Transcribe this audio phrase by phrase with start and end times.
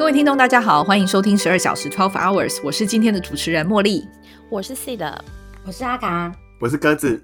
[0.00, 4.08] 各位听众，大家好，欢迎收听十二小时 （Twelve Hours），我是今天的主持人茉莉。
[4.48, 5.22] 我是 C 的，
[5.66, 7.22] 我是阿嘎，我是鸽子。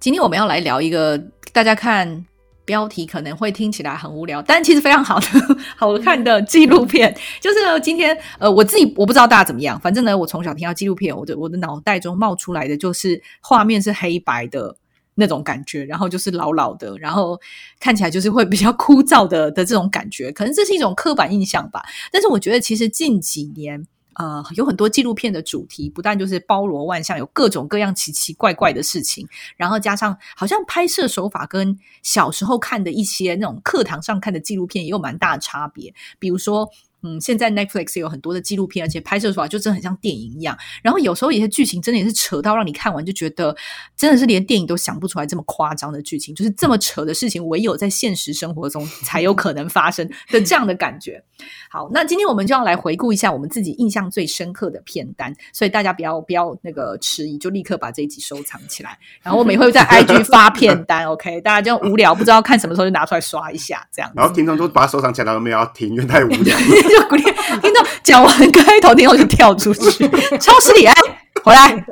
[0.00, 1.16] 今天我们要来聊一个
[1.52, 2.26] 大家看
[2.64, 5.26] 标题可能会听起来很无聊，但其实非常好的、
[5.78, 7.16] 好看的纪录片。
[7.38, 14.74] 就是呢，今天呃，我自己我不知道大家怎么样，反正呢，我从小听到纪录片，我的我的脑袋中冒出来的就是画面是黑白的
[15.18, 17.38] 那种感觉，然后就是老老的，然后
[17.80, 21.82] 看起来就是会比较枯燥的的这种感觉，可能这是一种刻板印象吧。
[22.12, 23.86] 但是我觉得其实近几年。
[24.14, 29.24] 呃，有很多纪录片的主题，不但就是包罗万象，有各种各样奇奇怪怪的事情，
[29.56, 35.94] 然后加上好像拍摄手法跟小时候看的一些那种课堂上看的纪录片也有蛮大的差别。
[36.18, 36.68] 比如说，
[37.02, 40.56] 嗯，现在 Netflix 有很多的纪录片，而且拍摄手法就真的很像电影一样。
[40.82, 43.54] 然后有时候有些剧情真的也是扯到让你看完就觉得
[43.96, 51.22] 真的是连电影都想不出来这么夸张的剧情，就是这么扯的事情，唯有在现实生活中 才有可能发生的这样的感觉。
[51.70, 58.98] 好，那今天我们就要来回顾一下我们自己印象最深刻的片单，所以大家不要不要那个迟疑，就立刻把这一集收藏起来。
[59.22, 61.40] 然后我们也会在 IG 发片单，OK？
[61.42, 64.10] 大家就无聊不知道看什么时候就拿出来刷一下，这样。
[64.16, 66.56] 然后听众都把它收藏起来，然后没有要听，因为太无聊。
[66.98, 70.94] 就鼓励听到讲完开头，听众就跳出去，超市里哎，
[71.42, 71.84] 回来。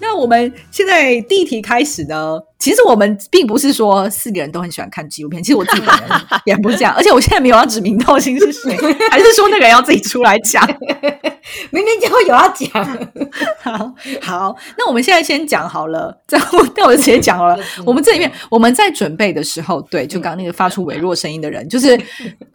[0.00, 2.38] 那我们现在第一题开始呢？
[2.58, 6.08] 其实我们并不是说四个人都很喜欢看纪录片，其实我自己本人
[6.44, 6.92] 也不是这样。
[6.98, 8.76] 而且我现在没有要指名道姓是谁，
[9.10, 10.66] 还是说那个人要自己出来讲？
[11.70, 12.84] 明明就有要讲。
[13.62, 17.56] 好好，那我们现在先讲好了，这样我那我就直接讲好了。
[17.86, 21.98] 我们这里面我们在准备的时候，对，就刚刚那个发出微弱声音的人，就是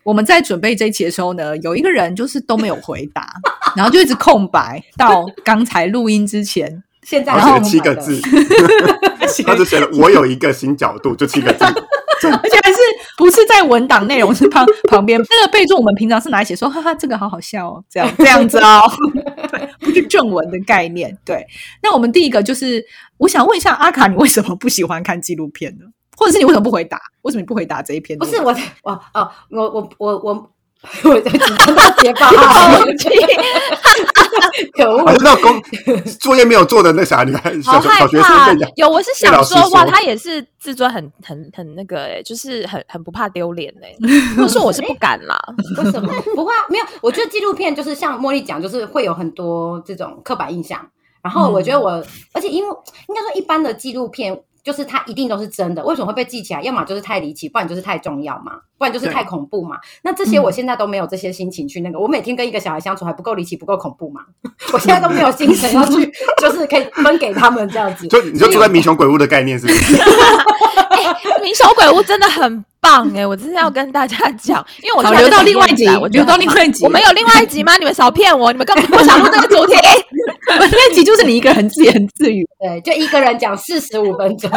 [0.04, 3.34] 我们在准备这一期的时候呢，有一个人就是都没有回答，
[3.74, 6.84] 然后就一直空白到刚才录音之前。
[7.06, 8.22] 现在然后 七个字，
[9.46, 12.78] 他就写了“我有一个新角度”，就七个字， 而且还是
[13.18, 15.76] 不是在文档内容，是旁旁边那个备注。
[15.76, 18.82] 我们平常是拿来写说，哈哈，这个好好笑哦，这样这样子哦，
[19.80, 21.18] 不是正文的概念。
[21.26, 21.46] 对，
[21.82, 22.84] 那我们第一个就是，
[23.18, 25.86] 我想问一下阿卡，你为什么不喜欢看纪录片呢？
[26.16, 27.00] 或者是你为什么不回答？
[27.24, 28.18] 为什么你不回答这一篇？
[28.20, 30.50] 不是我，我哦，我我我我。
[31.06, 32.30] 我在紧张到结巴，
[34.74, 35.04] 可恶！
[35.22, 35.64] 那工
[36.20, 43.96] 作业没有做的那啥，你看小小学生有，我是想说，哇，他也是自尊很很很那个，哎，就是很很不怕丢脸哎。
[44.38, 45.40] 我说我是不敢啦，
[45.82, 46.52] 为什么不怕？
[46.68, 50.86] 没有，我觉得纪录片就是像茉莉讲，就是会有很多这种刻板印象。
[51.22, 51.92] 然后我觉得我，
[52.34, 52.76] 而且因为
[53.08, 54.38] 应该说一般的纪录片。
[54.64, 56.62] 就是它一定都是真的，为什么会被记起来？
[56.62, 59.78] 要么就是太离奇，不然就是太重要嘛，不然就是太恐怖嘛。
[60.04, 62.00] 那这些我现在都没有这些心情去那个。
[62.00, 64.22] 我每天跟一个小孩相处还不够离奇，不够恐怖嘛？
[64.72, 66.10] 我现在都没有精神要去，
[66.40, 68.08] 就是可以分给他们这样子。
[68.08, 69.68] 就你就住在民雄鬼屋的概念是？
[71.42, 73.28] 民雄鬼屋真的很棒哎！
[73.28, 76.86] 我真是要跟大家讲，因为我留到另外一集，我留到另外一集。
[76.86, 77.76] 我们有另外一集吗？
[77.76, 78.52] 你们少骗我！
[78.54, 79.76] 你们根本不想录这个主题。
[80.60, 84.50] 那集就是你一个人自言自语，对，就一个人讲四十五分钟。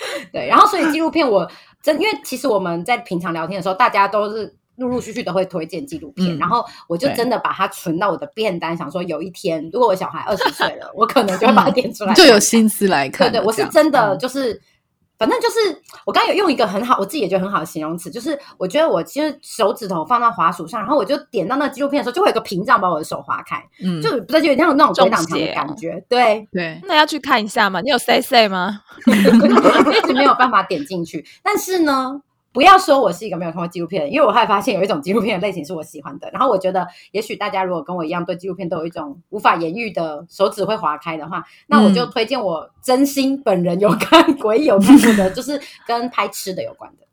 [0.32, 1.50] 对，然后所以纪录片我
[1.82, 13.30] 真，因为其实我们在平常聊天的时候，大家都是陆陆续续的会推荐纪录片，然后我就真的把它存到我的便单，想说有一天如果我小孩二十岁了，我可能就会把它点出来，就有心思来看。
[13.30, 14.60] 对对，我是真的就是。
[15.20, 15.58] 反正就是
[16.06, 26.80] 我刚刚有用一个很好，我自己也觉得很好的形容词，就是我觉得我其实手指头放到滑鼠上，然后我就点到那纪录片的时候，就会有个屏障把我的手划开，嗯，就不就有点像那种鬼挡墙的感觉，对对。
[26.84, 27.82] 那要去看一下嘛？
[27.82, 28.80] 你有 say say 吗？
[29.06, 32.22] 一直没有办法点进去，但是呢。
[32.52, 36.28] 不要说我是一个没有看过纪录片，因为我还发现有一种纪录片的类型是我喜欢的。
[36.32, 47.06] 然后我觉得，也许大家如果跟我一样对纪录片都有一种无法言喻的手指会划开的话， 那我就推荐我真心本人有看鬼有看过的，就是跟拍吃的有关的。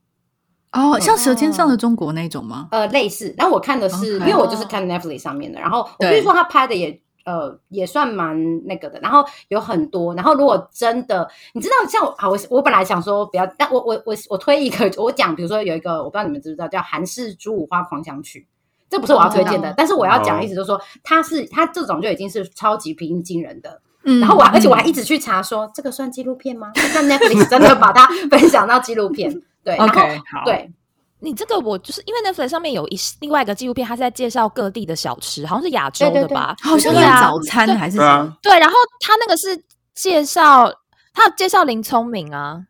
[0.71, 2.67] 哦，像《舌尖上的中国》那种吗？
[2.71, 3.33] 呃，类似。
[3.37, 5.59] 然后我看的是，因为我就是看 Netflix 上面的。
[5.59, 6.99] 然后我必须说，他拍的也。
[7.27, 18.47] 呃，也算蛮那个的，然后有很多，然后如果真的，你知道，像好，我我本来想说不要，但我我我我推一个，我讲，比如说有一个，我不知道你们知不知道，叫韩式猪五花狂想曲，
[18.89, 26.71] 这不是我要推荐的，但是我要讲的意思就是说，它是它这种就已经是超级平易近人的，嗯，然后我而且我还一直去查说这个算纪录片吗？
[26.75, 30.71] 那 Netflix 真的把它 分享到纪录片，对，OK，好，对。
[31.19, 36.55] 你这个我就是因为 Netflix 上面有一另外一个纪录片，他是在介绍各地的小吃，好像是亚洲的吧？
[36.61, 38.37] 好像是早餐还是什么？
[38.41, 39.59] 对，然后他那个是
[39.95, 40.71] 介绍
[41.13, 42.61] 他介绍林聪明啊，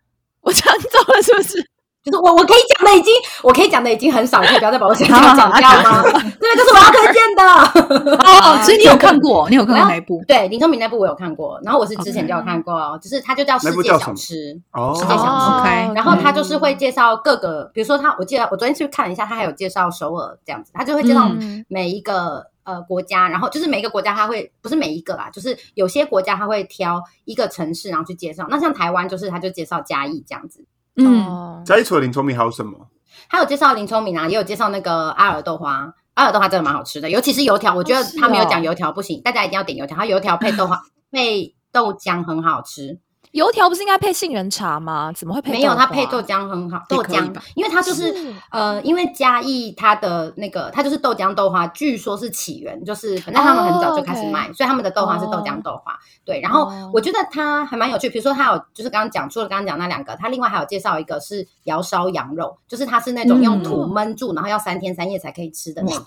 [0.42, 1.70] 我讲走了是不是？
[2.08, 3.14] 就是我我可以讲的已经，
[3.44, 6.02] 我可以讲的已经很少，可以不要再把我想讲讲 掉吗？
[6.04, 8.18] 对，这是我要推荐的。
[8.24, 9.48] 哦，所以你有看过？
[9.52, 10.24] 你有看过哪部？
[10.26, 15.94] 对，林聪明那部我有看过，然后我是之前就有看过，就是它就叫世界小吃哦，世界小吃。
[15.94, 21.30] 然后他就是会介绍各个，比如说他，我记得我昨天去看了一下，他还有介绍首尔这样子，他就会介绍
[21.68, 22.48] 每一个。
[22.68, 28.46] 呃，国家，然后就是每一个国家，它会不是每一个啦，就是有些国家它会挑一个城市，然后去介绍。
[28.50, 30.66] 那像台湾，就是他就介绍嘉义这样子。
[30.98, 32.88] 嗯，嘉义除了林聪明还有什么？
[33.30, 35.94] 还有介绍林聪明啊，也有介绍那个阿尔豆花。
[36.16, 39.96] 阿尔豆花真的蛮好吃的，尤其是油条，我觉得他没有讲油条不行，大家一定要点油条。
[39.96, 43.00] 他油条配豆花 配豆浆很好吃。
[43.38, 45.14] 油条不是应该配杏仁茶吗？
[45.16, 45.52] 怎么会配？
[45.52, 46.84] 没有，它配豆浆很好。
[46.90, 55.96] 豆浆，因为它就是呃，因为嘉义它的那个，它就是豆浆豆花，据说是起源，就是反正他们很早就开始卖，所以他们的豆花是豆浆豆花。
[56.26, 66.04] 对，然后我觉得它还蛮有趣，比如说它有就是刚刚讲，除了刚刚讲那两个，它另外还有介绍一个是窑烧羊肉，就是它是那种用土焖住，然后要三天三夜才可以吃的那种。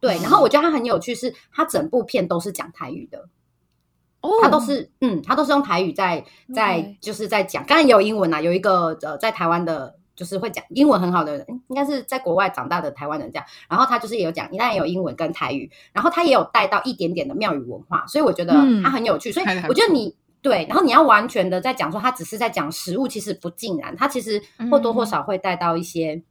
[0.00, 3.28] 对，然后我觉得它很有趣，是它整部片都是讲台语的。
[4.40, 6.24] 他都是嗯，他都是用台语在
[6.54, 8.40] 在就是在讲，当然也有英文啊。
[8.40, 13.44] 有一个呃，在台湾的，就是会讲英文很好的人，应该是在国外长大的台湾人这样。
[13.68, 18.54] 然后他就是也有讲，当然有英文跟台语，然后他也有带到一点点的庙宇文化，所以我觉得
[18.84, 19.32] 他很有趣。
[19.32, 24.40] 所以我觉得你对，然后你要完全的在讲说他只是在讲食物，其实不尽然，他其实
[24.70, 26.22] 或多或少会带到一些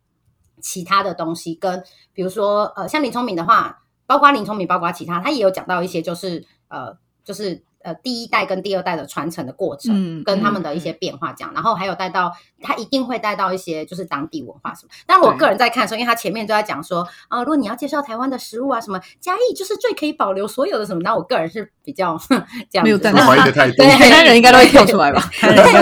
[0.61, 1.83] 其他的东西，跟
[2.13, 7.61] 比如说呃，像林聪明的话，包括林聪明，包括其他，他也有讲到一些，就是呃，就是。
[7.83, 12.31] 呃，第一代跟第二代的传承的过程，跟他们的一些变化，这样，然后还有带到
[12.61, 14.91] 他一定会带到一些就是当地文化什么。
[15.05, 22.17] 但我个人在看的时候，因为他前面就在讲说，啊，如果你要介绍台湾的食物啊，什么嘉义就是最可以保留所有的什么，那我个人是比较
[22.69, 23.51] 这样，没有带怀疑的。
[23.51, 25.21] 态度，对，台湾人应该都会跳出来吧？
[25.41, 25.81] 对啊，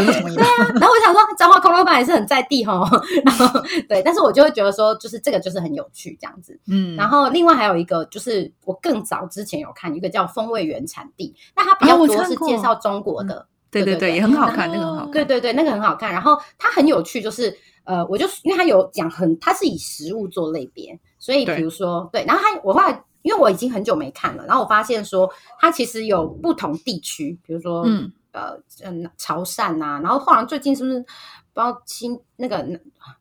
[0.73, 2.89] 然后我想说，彰化空老板也是很在地哈，
[3.23, 16.11] 然后对，但是我就会觉得说，就是这个就是很有趣这样子，嗯，然后另外还有一个就是我更早之前有看一个叫风味原产地，那它比较多是介绍中国的，对对对，也很好看，那个很好看，对对对，那个很好看。
[16.11, 32.65] 然后它很有趣，就是呃，我就因为它有讲很，它是以食物做类别，所以比如说对，然后它我后来因为我已经很久没看了，然后我发现说它其实有不同地区，比如说嗯呃嗯潮汕呐，然后后来最近是不是不知道新那个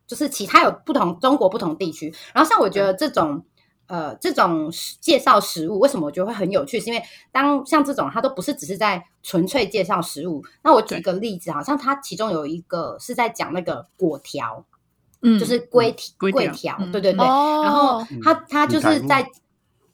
[0.07, 3.45] 就是其他有不同中国不同地区，然后像我觉得这种。
[3.89, 4.71] 呃，这种
[5.01, 6.79] 介绍食物为什么我觉得会很有趣？
[6.79, 7.03] 是因为
[7.33, 10.45] 当像这种，它都不是只是在纯粹介绍食物。
[10.63, 14.65] 那我举一个例子，好像它其中有一个是在讲那个果条，
[15.23, 17.27] 嗯，就是龟龟条，对对对。
[17.27, 19.29] 然后它它就是在。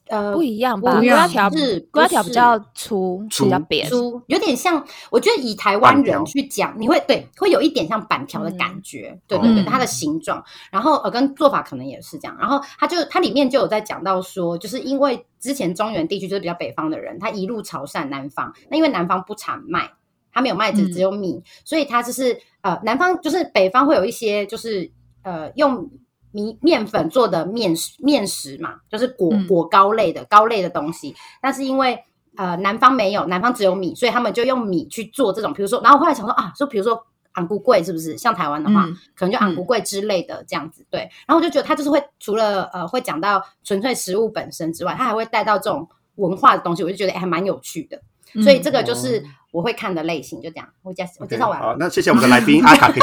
[0.09, 1.01] 呃，不一样吧？
[1.01, 4.85] 瓜条是瓜条比较粗，比较扁，粗有点像。
[5.11, 12.37] 我觉得以台湾人去讲，你会对会有一点像板条的感觉，对对对，它的形状，然后呃，跟做法可能也是这样。
[12.39, 19.91] 然后它就它里面就有在讲到说，就是因为之前中原地区就是比较北方的人，他一路潮汕南方，那因为南方不产麦，
[20.33, 24.93] 他没有麦子，只有米，所以他就是呃，南方就是北方会有一些就是
[25.23, 25.91] 呃用。
[26.35, 31.15] 米面粉做的面食面食嘛，就是果果糕类的糕类的东西。
[31.41, 31.97] 但是因为
[32.37, 35.53] 呃南方没有，南方只有米，所以他们就用米去做这种。
[35.53, 38.19] 比如说，然后后来想说啊，说比如说昂菇桂是不是？
[38.19, 38.85] 像台湾的话，
[39.15, 40.85] 可能就昂菇桂之类的这样子。
[40.91, 48.01] 对，然后我就觉得他就是会除了呃会讲到纯粹食物本身之外，他还会带到这种文化的东西，我就觉得还蛮有趣的。
[48.43, 50.69] 所以这个就是我会看的类型，就这样。
[50.83, 51.67] 我介我介绍完了。
[51.67, 52.91] 好，那谢谢我们的来宾 阿卡。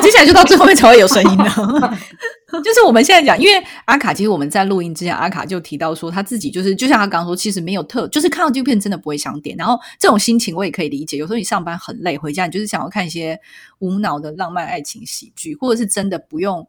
[0.00, 1.44] 接下来就到最后面才会有声音了。
[2.62, 9.56] 就是我们现在讲，因为阿卡其实我们在录音之前，阿卡就提到说他自己就是就像他刚刚说，其实没有特，就是看到纪录片真的不会想点。
[9.56, 11.16] 然后这种心情我也可以理解。
[11.16, 13.36] 有时候你上班很累，回家你就是想要看一些
[13.80, 16.64] 无脑的浪漫爱情喜剧，或者是真的不用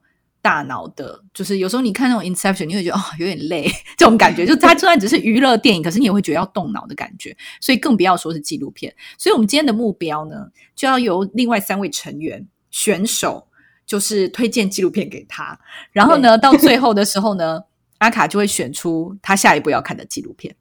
[0.47, 1.21] 大脑的。
[1.33, 4.45] 就是有时候你看那种 Inception，你会觉得哦有点累， 这种感觉。
[4.47, 7.35] 就它虽然只是娱乐电影，可是你也会觉得要动脑的感觉。
[7.59, 8.93] 所以更不要说是纪录片。
[9.17, 13.45] 所以我们今天的目标呢，就要由另外三位成员选手。
[13.87, 15.57] 就是推荐纪录片给他，
[15.93, 17.63] 然后呢，到最后的时候呢，
[17.99, 20.53] 阿卡就会选出他下一步要看的纪录片。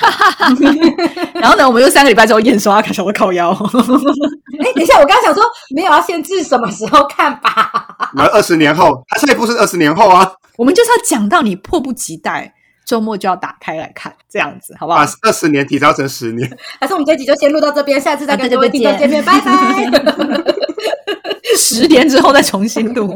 [1.34, 3.50] 然后呢，我们又三个礼拜之后验收阿卡小的靠腰。
[3.50, 5.42] 哎，等一下，我刚刚想说
[5.74, 8.10] 没有要限制什么时候看吧？
[8.14, 10.32] 那二十年后，他下一步是二十年后啊。
[10.56, 12.52] 我们就是要讲到你迫不及待，
[12.84, 14.98] 周末就要打开来看，这样子好不好？
[14.98, 16.50] 把二十年提早成十年。
[16.80, 20.71] 还是我们这集就先录到这边，下次再跟各位听众见面，拜拜。
[21.56, 23.12] 十年之后再重新录。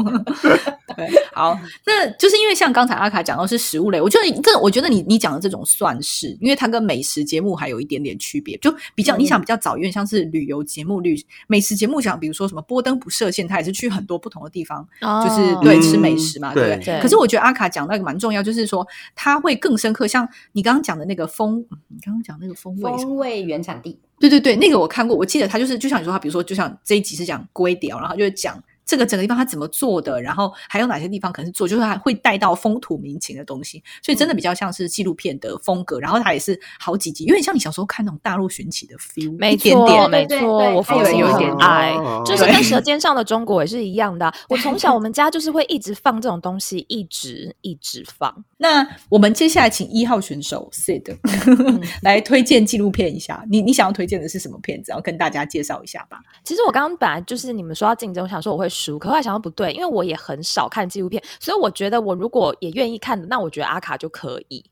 [0.96, 11.16] 对，好，那就是因为像刚才阿卡讲到是食物类，我觉得这，我觉得你你讲的这种算是，因为它跟美食节目还有一点点区别，就比较你想比较早，有点像是旅游节目、旅
[11.48, 17.00] 美食节目讲，比如说什么波登不设限，它也是去很多不同的地方，就是对吃美食嘛，对不对？
[17.00, 28.62] 可是我觉得阿卡讲那个蛮重要，就是说它会更深刻，像你刚刚讲的那个风，你刚刚讲那个风味，风味原产地，对对对，那个我看过，我记得他就是就像你说，他比如说就像这一集是讲龟雕，然后就是讲。
[28.86, 35.98] 这个整个地方它怎么做的，然后还有哪些地方可能是做，就是它会带到风土民情的东西，所以真的比较像是纪录片的风格。
[35.98, 41.92] 然后它也是好几集，有点像你小时候看那种大陆寻奇的 feel，没错，没错，我父亲有一点爱，
[42.24, 44.32] 就是跟《舌尖上的中国》也是一样的。
[44.48, 48.44] 我从小我们家就是会一直放这种东西，一直一直放。
[48.58, 51.16] 那我们接下来请一号选手 Sid
[52.02, 53.44] 来推荐纪录片一下。
[53.50, 54.92] 你你想要推荐的是什么片子？
[54.92, 56.20] 然后跟大家介绍一下吧。
[56.44, 58.68] 其实我刚刚本来就是你们说要竞争，我想说我会。
[58.76, 64.64] 书，可后来想到不对，因为我也很少看纪录片，所以我觉得我如果也愿意看的，那我觉得阿卡就可以。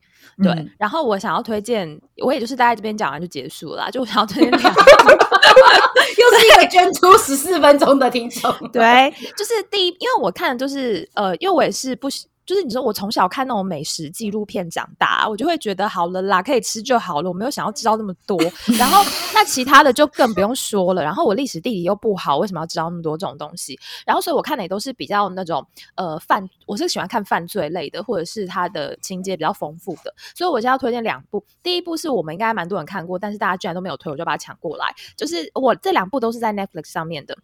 [0.42, 8.52] 对，然后我想要推荐，我也就是大概这边讲完就结束了，就我想要推荐， 又是一个捐出十四分钟的听众。
[8.72, 12.08] 对，就是第一，因为我看就是呃，因为我也是不。
[12.46, 18.38] 就是你说我从小看那种美食纪录片长大，我就会觉得好了啦，可以吃就好了，我没有想要知道那么多。
[18.78, 19.02] 然后
[19.34, 21.02] 那其他的就更不用说了。
[21.02, 23.78] 然后我历史地理又不好，为什么要知道那么多这种东西？
[24.04, 30.14] 然后所以我看的也都是比较那种呃犯，我是喜欢看犯罪类的，或者是它的情节比较丰富的。
[30.34, 34.94] 所以我现在要推荐两部，第一部是我们应该蛮多人看过，但是大家居然都没有推，我就把它抢过来。
[35.16, 37.36] 就是我这两部都是在 Netflix 上面的。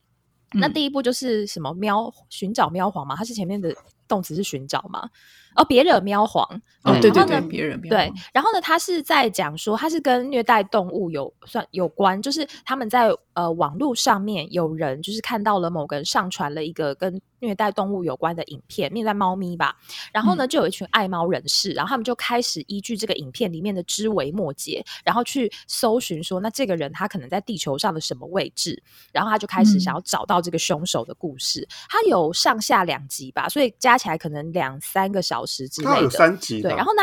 [0.53, 3.75] 那第一部就是什么喵寻找喵皇嘛，它是前面的。
[4.11, 5.09] 动词是寻找嘛？
[5.57, 6.45] 哦，别惹喵皇。
[6.83, 7.91] 哦，对对对，别惹喵。
[7.91, 19.77] 对，然后呢，他是在讲说，他是跟虐待动物有算有关，就是他们在呃网络上面有人就是看到了某个人上传了一个跟虐待动物有关的影片，虐待猫咪吧。
[20.11, 28.83] 然后呢，就有一群爱猫人士，然后他们就开始依据这个影片里面的枝微末节，然后去搜寻说，那这个人他可能在地球上的什么位置？
[29.13, 31.69] 然后他就开始想要找到这个凶手的故事。
[31.91, 36.11] 他有上下两集吧，所以加起来可能两三个小时之类的。
[36.11, 37.03] 三集对，然后呢？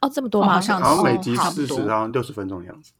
[0.00, 0.54] 哦，这么多吗？
[0.54, 2.92] 好像每集四十到六十分钟的样子。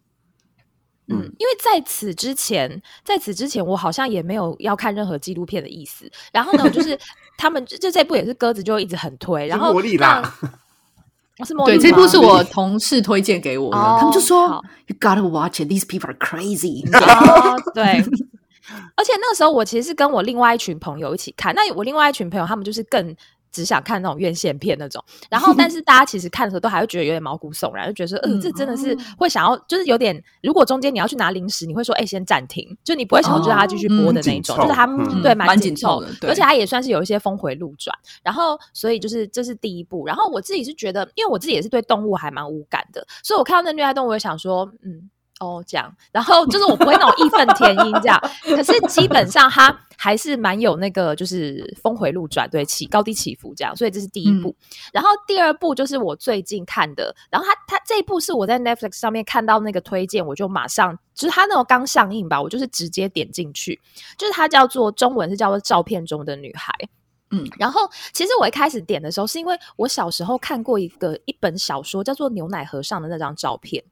[1.09, 6.09] 嗯，因为在此之前，在此之前，我好像也没有要看任何纪录片的意思。
[6.30, 6.97] 然后呢，就是
[7.38, 10.23] 他们就这部也是鸽子就一直很推，然后茉莉啦，
[11.40, 11.78] 我是茉莉。
[11.78, 15.68] 对，这部是我同事推荐给我的，他们就说 You gotta watch it.
[15.68, 16.85] These people are crazy。
[17.73, 17.82] 对，
[18.94, 23.16] 而且那个时候我其实是跟我另外一群朋友一起看，那我另外一群朋友他们就是更。
[23.52, 34.87] 只想看那种院线片那种，然后但是 大家其实看的时候都还会觉得有点毛骨悚然，就觉得说，嗯，这真的是会想要，就是有点，如果中间你要去拿零食，你会说，哎，先暂停，就你不会想要让他继续播的那一种，就是他
[35.23, 45.11] 对蛮紧凑的，而且他也算是有一些峰回路转，然后所以就是这是第一步，然后我自己是觉得，因为我自己也是对动物还蛮无感的，所以我看到那虐待动物，我想说，嗯。
[45.40, 54.54] 哦，这样，然后就是我不会那种义愤填膺这样，可是基本上他还是蛮有那个，就是峰回路转，对起高低起伏这样，所以这是第一部。
[54.92, 63.80] 然后第二部就是我最近看的，然后他他这一部是我在 Netflix 上面看到那个推荐，我就马上就是他那种刚上映吧，我就是直接点进去，
[64.18, 66.70] 就是它叫做中文是叫做照片中的女孩，
[67.30, 73.82] 嗯，然后其实我一开始点的时候是因为我小时候看过一个一本小说叫做牛奶和尚的那张照片。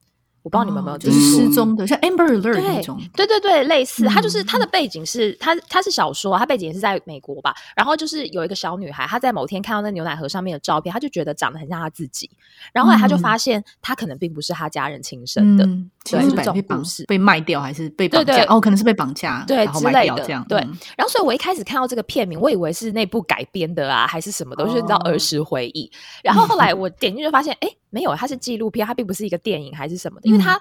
[0.42, 2.98] 我不知道你们有没有就是失踪的，像 Amber Alert 那种。
[3.14, 4.06] 对对对，类似。
[4.06, 7.54] 他就是他的背景是，他他是小说，他背景也是在美国吧。
[7.76, 12.30] 然后就是有一个小女孩，她在某天看到那牛奶盒上面的照片，她就觉得长得很像她自己。
[12.72, 15.68] 然后后来她就发现，她可能并不是她家人亲生的，
[16.10, 18.44] 对，这种故事被卖掉还是被绑架？
[18.44, 20.44] 哦，可能是被绑架，对之类的这样。
[20.48, 20.58] 对。
[20.96, 25.90] 然后所以我一开始看到这个片名，我以为是那部改编的啊，还是什么的，就是你知道儿时回忆。
[26.22, 30.60] 然后后来我点进去发现，哎，没有，它是纪录片，它并不是一个电影还是什么的，因为它。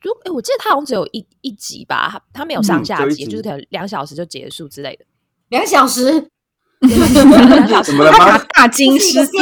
[0.00, 5.04] 如哎，我记得它好像只有一一集吧，它没有上下集，就是可能两小时就结束之类的，
[5.48, 6.30] 两小时。
[8.12, 9.32] 他大惊失色，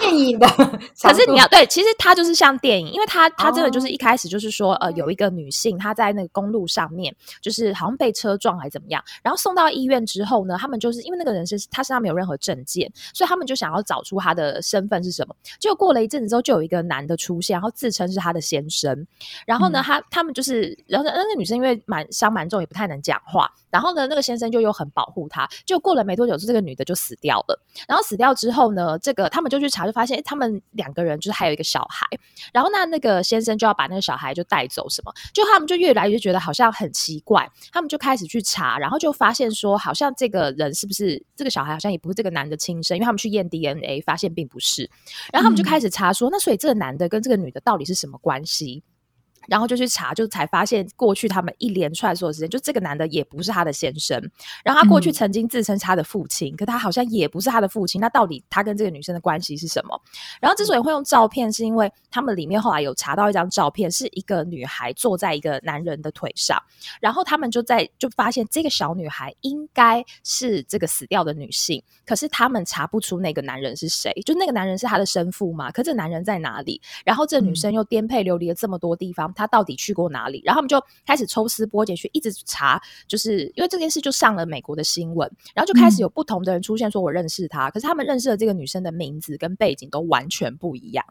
[0.00, 0.46] 电影的。
[1.00, 15.34] 可是你要对，其实它就是像电影，因为它它真的就是一开始就是说，呃，有一个女性她在那个公路上面，就是好像被车撞还是怎么样，然后送到医院之后呢，他们就是因为那个人是他身上没有任何证件，所以他们就想要找出他的身份是什么。
[15.60, 19.06] 结果过了一阵子之后，就有一个男的出现，然后自称是他的先生。
[19.46, 23.48] 然后呢，他他们就是，然后那个女生因为蛮伤蛮重，也不太能讲话。
[23.70, 25.48] 然后呢，那个先生就又很保护她。
[25.64, 26.55] 就过了没多久，这个。
[26.56, 27.62] 个女的就死掉了。
[27.86, 32.06] 然后死掉之后呢，这个他们就去查，就发现他们两个人就是还有一个小孩。
[32.52, 35.12] 然后那那个先生就要把那个小孩就带走，什么？
[35.32, 44.88] 就他们就越来越觉得好像很奇怪，他们就开始去查，然后就发现说，好像这个人是不是这个小孩，好像也不是这个男的亲生，因为他们去验 DNA 发现并不是。
[45.32, 48.82] 然后他们就开始查说，那所以这个男的跟这个女的到底是什么关系？
[49.48, 54.20] 然后就去查，就才发现过去他们一连串所有时间，就这个男的也不是他的先生。
[54.64, 58.00] 然后他过去曾经自称是他的父亲，可他好像也不是他的父亲。
[58.00, 60.00] 那到底他跟这个女生的关系是什么？
[60.40, 66.60] 然后之所以会用照片，是因为他们里面后来有查到一张照片，是一个女孩坐在一个男人的腿上。
[67.00, 74.12] 然后他们就在就发现这个小女孩应该是这个死掉的女性，可是他们查不出那个男人是谁。
[74.24, 75.70] 就那个男人是他的生父嘛？
[75.70, 76.80] 可这男人在哪里？
[77.04, 79.32] 然后这女生又颠沛流离了这么多地方。
[79.36, 80.42] 他到底去过哪里？
[80.44, 91.04] 然后他们就开始抽丝剥茧去一直查，就是因为这件事就上了美国的新闻，然后就开始有不同的人出现说我认识他，可是他们认识的这个女生的名字跟背景都完全不一样。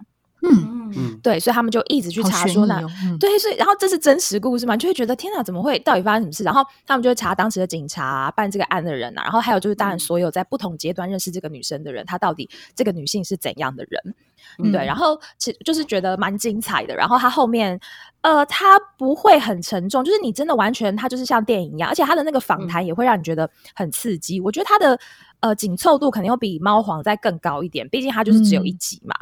[0.47, 2.79] 嗯嗯，对，所以他们就一直去查说那
[3.19, 5.79] 对，所以然后这是真实故事嘛，就会觉得天哪，怎么会？
[5.79, 6.43] 到底发生什么事？
[6.43, 14.13] 然后他们就会查当时的警察办这个案的人啊，然后还有就是当然所有在不同阶段认识这个女生的人，她到底这个女性是怎样的人？
[14.71, 16.95] 对，然后其就是觉得蛮精彩的。
[16.95, 17.79] 然后它后面，
[18.21, 24.39] 呃，它不会很沉重，就是你真的完全，它就是像电影一样，而且它的那个访谈也会让你觉得很刺激。
[24.39, 24.99] 我觉得它的
[25.41, 29.15] 呃紧凑度肯定要比猫皇再更高一点，毕竟它就是只有一集嘛。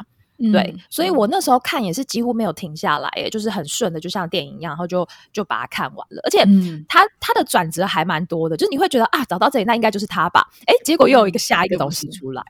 [0.52, 6.20] 对，所以我那时候看也是几乎没有停下来，也就是很顺的，就像电影一样，然后就就把它看完了。
[6.24, 6.44] 而且
[6.88, 10.44] 他他的转折还蛮多的，就是你会觉得啊，找到这里那应该就是它吧？
[10.66, 12.42] 哎，结果又有一个下一个东西出来。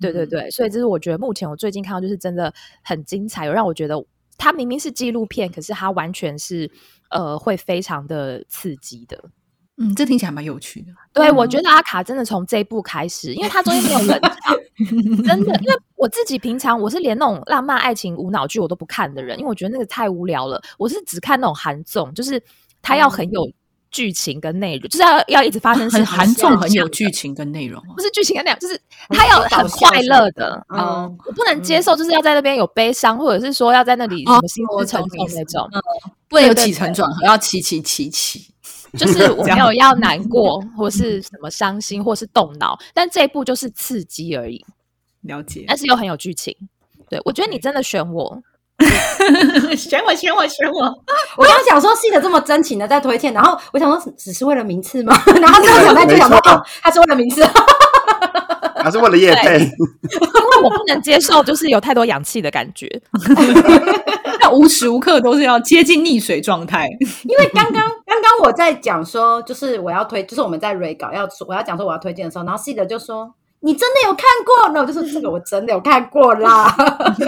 [0.00, 2.52] 对对对，所以这是我觉得目前我最近看到就是真的
[2.82, 4.02] 很精彩，有让我觉得
[4.38, 6.70] 它明明是纪录片，可是它完全是
[7.10, 9.22] 呃会非常的刺激的。
[9.76, 10.92] 嗯，这听起来蛮有趣的。
[11.12, 14.56] 对，我觉得阿卡真的从这一部开始，因为它中间没有冷 场，
[15.24, 15.58] 真的。
[15.60, 20.60] 因为我自己平常我是连那种浪漫爱情无脑剧我都不看的人，因为我觉得那个太无聊了。
[20.78, 22.42] 我是只看那种韩综，就是
[22.80, 23.50] 他要很有。
[23.90, 30.64] 剧情跟内容就是要要一直发生，很含重很有剧情跟内容，不是剧情跟内容，就是他要很快乐的。
[30.68, 35.68] 嗯，我不能接受，就是要在那边有悲伤，或者是说要在那里什么心思沉重那种，
[36.28, 38.52] 不能有起承转合，要起起起起，
[38.96, 44.64] 就是我没有要难过， 或是什么伤心，或是动脑，但这一部就是刺激而已。
[45.22, 46.56] 了解，但是又很有剧情。
[47.08, 48.40] 对我觉得你真的选我。
[49.76, 50.80] 选我，选我，选我！
[51.36, 55.14] 我刚刚想说，戏的这么真情的在推荐，然后我想说，只是为了名次吗？
[55.40, 57.46] 然后最后想再就想说，哦他是为了名次，
[58.76, 62.88] 他是为了叶配，因为我不能接受，就是有太多氧气的感觉，
[64.42, 66.88] 要无时无刻都是要接近溺水状态。
[67.24, 67.74] 因为刚刚
[68.06, 73.34] 刚刚我在讲说，就是我要推，就是我们在 re 稿要我要讲说我要推荐的时候，然后戏的就说。
[73.62, 74.70] 你真的有看过？
[74.72, 76.74] 那我就说这个我真的有看过啦。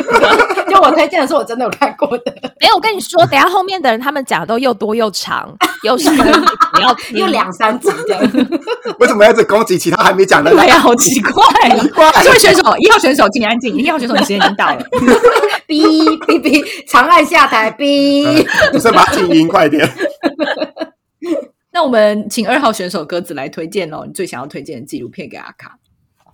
[0.68, 2.34] 就我推荐的是我真的有看过的。
[2.58, 6.16] 没有，我跟你说，等下后面的人他们讲的都又多又长，又深，
[6.80, 8.22] 要 又两三集这样。
[8.98, 10.50] 为什么要直攻击其他还没讲的？
[10.50, 12.10] 对呀，好奇怪，奇怪。
[12.22, 13.76] 这位选手，一号选手，请你安静。
[13.76, 14.82] 一号选手，你时间已经到了。
[15.68, 17.70] 哔哔哔，长按下台。
[17.78, 19.86] 哔，不是把静音快点。
[21.72, 25.76] 那我们请二号选手鸽子来推荐哦，你最想要推荐的纪录片给阿卡。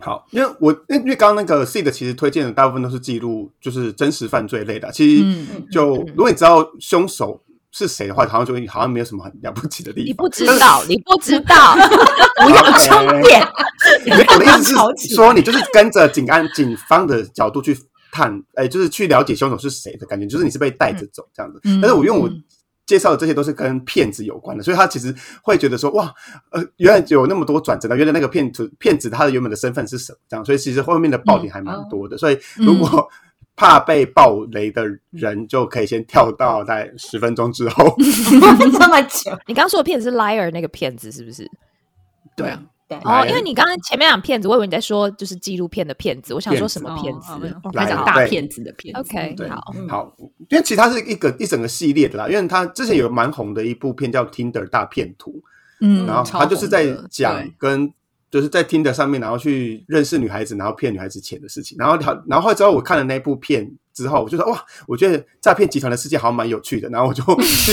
[0.01, 4.91] 好，因为我因为刚刚那个 C 的其实推荐的大部分都是记录，就是真实犯罪类的。
[4.93, 5.25] 其实
[5.73, 10.07] 就如果你知道凶手是谁的话，好像就好像没有什么很了不起的地方。
[10.07, 11.75] 你不知道，你不知道，
[12.45, 13.43] 不要争辩。
[14.11, 17.77] 我的意思是说，你就是跟着警安警方的角度去
[18.13, 21.61] 探，哎，就是去了解凶手是谁的感觉，就是你是被带着走这样子。
[21.65, 22.31] 但是我用我。
[22.89, 26.11] 介绍的这些都是跟骗子有关的，所以他其实会觉得说，哇，
[26.53, 30.19] 呃，原来有那么多转折的，原来那个骗子骗子他的原本的身份是什么？
[30.27, 32.17] 这样，所以其实后面的爆点还蛮多的。
[32.17, 33.07] 所以如果
[33.55, 37.95] 怕被爆雷的人，就可以先跳到在十分钟之后。
[38.73, 41.47] 这么久，你刚说的骗子是 liar 那个骗子是不是？
[42.35, 42.63] 对啊。
[43.05, 47.33] 哦，因为你刚刚前面讲骗子，我以为你在说就是纪录片的骗子，我想说什么骗子？
[47.75, 49.01] 来讲大骗子的骗子。
[49.01, 50.17] OK，好，好，
[50.49, 55.33] 因为其实它是一个一整个系列的啦，因为它之前有蛮红的一部片叫《Tinder 大骗图》，
[55.81, 57.93] 嗯，然后它就是在讲跟
[58.31, 63.71] 就是在 Tinder 上面，然后去认识女孩子，然后骗女孩子钱的事情，然后然后之后我看了那部片。
[63.95, 67.73] 之后我就说哇，我觉得诈骗集团的世界好像蛮有趣的，然后我就去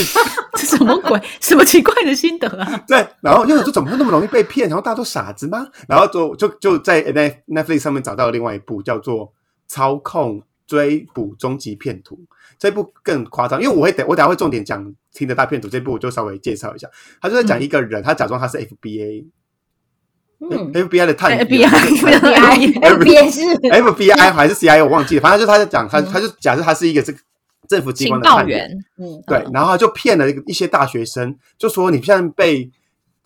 [0.54, 2.84] 这什么鬼，什么奇怪的心得啊？
[2.84, 4.68] 对，然后因为我说怎么会那么容易被骗？
[4.68, 5.68] 然后大家都傻子吗？
[5.88, 7.04] 然后就就就在
[7.46, 9.28] Netflix 上面找到了另外一部叫做
[9.68, 12.16] 《操控追捕终极骗徒》，
[12.58, 16.88] 这部更夸张，因为我会等我等下会重点讲听的大骗徒这部，我就稍微介绍一下。
[17.20, 19.26] 他就在讲一个人，他假装他是 FBA。
[20.38, 23.40] 嗯，FBI 的探员 FBI，FBI 是。
[23.56, 27.18] FBI 还是 CIA 我忘记了，反正就他在讲他，他就假设他是一个这个
[27.68, 32.70] 政府机关的探员员，，嗯，对，然后他就骗了一个一些大学生，就说你现在被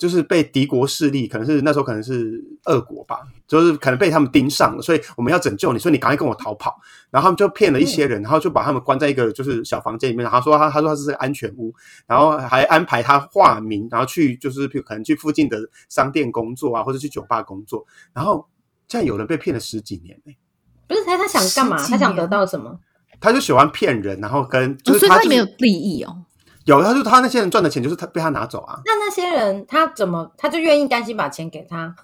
[0.01, 6.81] 就是被敌国势力，可能是那时候可能是俄国吧，就是可能被他们盯上了，所以我们要拯救你，所以你赶快跟我逃跑。
[7.11, 11.71] 然后他们就骗了一些人，然后就把他们关在一个就是小房间里面，然后说他他说他是个安全屋，
[12.07, 15.59] 然后还安排他化名，然后去就是譬如可能去附近的
[15.91, 17.85] 商店工作啊，或者去酒吧工作，
[18.15, 18.47] 然后
[18.89, 20.35] 这样有人被骗了十几年呢、
[20.89, 21.77] 不是他他想干嘛？
[21.87, 22.81] 他想得到什么？
[23.21, 26.25] 他就喜欢骗人，然后跟就哦所以是他、就是他里面有利益哦。
[26.67, 28.81] 有，他就他那些人赚的钱就是他被他拿走啊。
[28.85, 31.95] 那那些人他怎么他就愿意甘心把钱给他？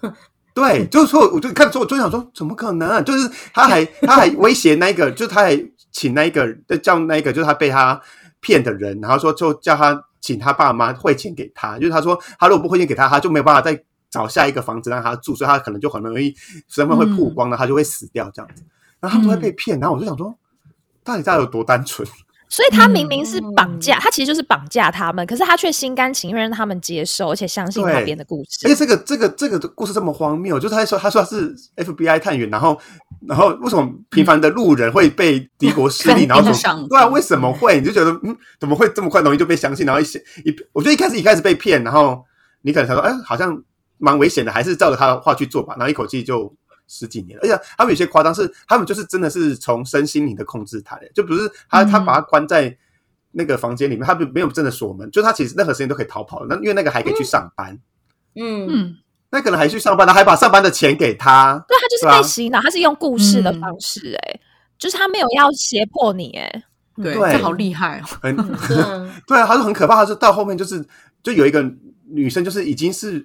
[0.53, 2.99] 对，就是说，我就看说，我就想说，怎么可能、啊？
[3.01, 5.55] 就是他还 他还威胁那个，就是他还
[5.91, 8.01] 请那个叫那个，就是他被他
[8.39, 16.33] 骗的人，然后说就叫他请他爸妈汇钱给他，就是他说他如果不汇钱给他，他就没有办法再找下一个房子让他住，所以他可能就很容易
[16.67, 18.63] 身份会曝光了，他就会死掉这样子。
[18.99, 20.35] 然后他们都会被骗，然后我就想说，
[21.03, 22.07] 到底大家有多单纯？
[22.49, 28.75] 所以他明明是绑嗯架，他其实就是绑架他们，可是他却心甘情愿让他们接受，而且相信他对编的故事而且。
[28.75, 32.79] 这个这个这个故事这么荒谬，就是他在说他说他是 FBI 探员，然后
[33.27, 37.07] 然后为什么平凡的路人会被敌国势力，嗯然后怎上么对啊？
[37.07, 37.79] 为什么会？
[37.79, 39.85] 你就觉得嗯，怎么会这么快容易就被相信？
[39.85, 42.23] 然后一些一，我觉得一开始一开始被骗，然后
[42.61, 43.61] 你可能想说，哎，好像
[43.97, 45.75] 蛮危险的，还是照着他的话去做吧。
[45.77, 46.53] 然后一口气就
[46.87, 52.77] 十几年了，而且他们有些夸张是，他们就是真的是从身心灵的控制他，就不是他他嗯把他关在。
[53.31, 56.43] 那个房间里面，他没有真的锁门，就他其实任何时间都可以逃跑。
[56.49, 57.77] 那因为那个还可以去上班，
[58.33, 58.95] 嗯，嗯，
[59.29, 61.63] 那可能还去上班，他还把上班的钱给他。
[61.67, 64.39] 对他就是被洗脑，他是用故事的嗯方式、哎、
[64.79, 66.63] 就是他没有要胁迫你、哎，
[66.95, 68.05] 对，这好厉害哦。
[68.23, 70.83] 很对啊，对啊，他说很可怕，他是到后面就是
[71.21, 71.61] 就有一个
[72.09, 73.23] 女生，就是已经是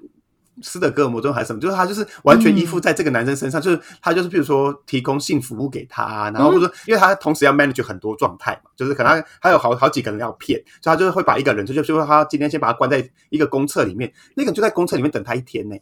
[0.61, 15.77] 斯德哥尔摩症还是什么，就是他就是完全依附在这个男生身上，就是他就是比如说提供性服务给他，然后或者说因为他同时要 manage 很多状态嘛，就是可能他他有好好几个人要骗，所以他就是会把一个人，就就说他今天先把他关在一个公厕里面，那个人就在公厕里面等他一天呢、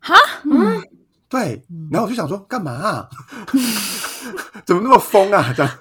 [0.00, 0.82] 哈，嗯，
[1.28, 3.08] 对，然后我就想说干嘛、啊？
[4.64, 5.52] 怎么那么疯啊？
[5.56, 5.78] 这样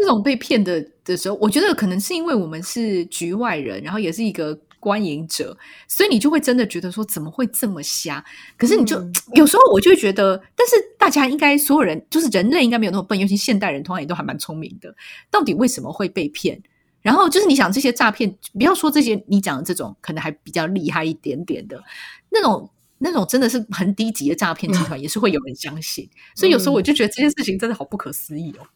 [0.00, 8.24] 这种被骗的的时候，我觉得可能是因为我们是局外人，然后也是一个观影者，所以你就会真的觉得说怎么会这么瞎？
[8.56, 14.94] 可是你就、嗯 有时候我就会觉得，但是大家应该所有人就是人类应该没有那么笨，尤其现代人通常也都还蛮聪明的。
[15.30, 16.62] 到底为什么会被骗？
[17.00, 21.82] 然后就是你想这些诈骗，不要说这些你讲的这种可能还比较厉害一点点的
[22.30, 22.70] 那种。
[23.00, 28.66] 那种真的是很低级的诈骗集团，也是会有人相信，所以有时候我就觉得这件事情真的好不可思议哦。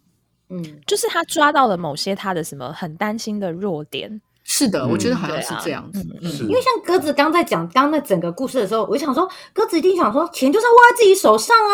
[0.50, 4.20] 嗯，就是他抓到了某些他的什么很担心的弱点，
[4.54, 6.00] 是的，我觉得嗯好像是这样子。
[6.42, 11.72] 因为像鸽子刚在讲刚那整个故事的时候，我就想说，鸽子一定想说，钱就是要握在自己手上啊，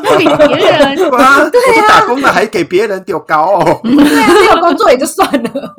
[0.00, 3.80] 不给别人，对啊， 对啊打工的还给别人丢高哦。
[3.82, 5.74] 对啊，没有工作也就算了。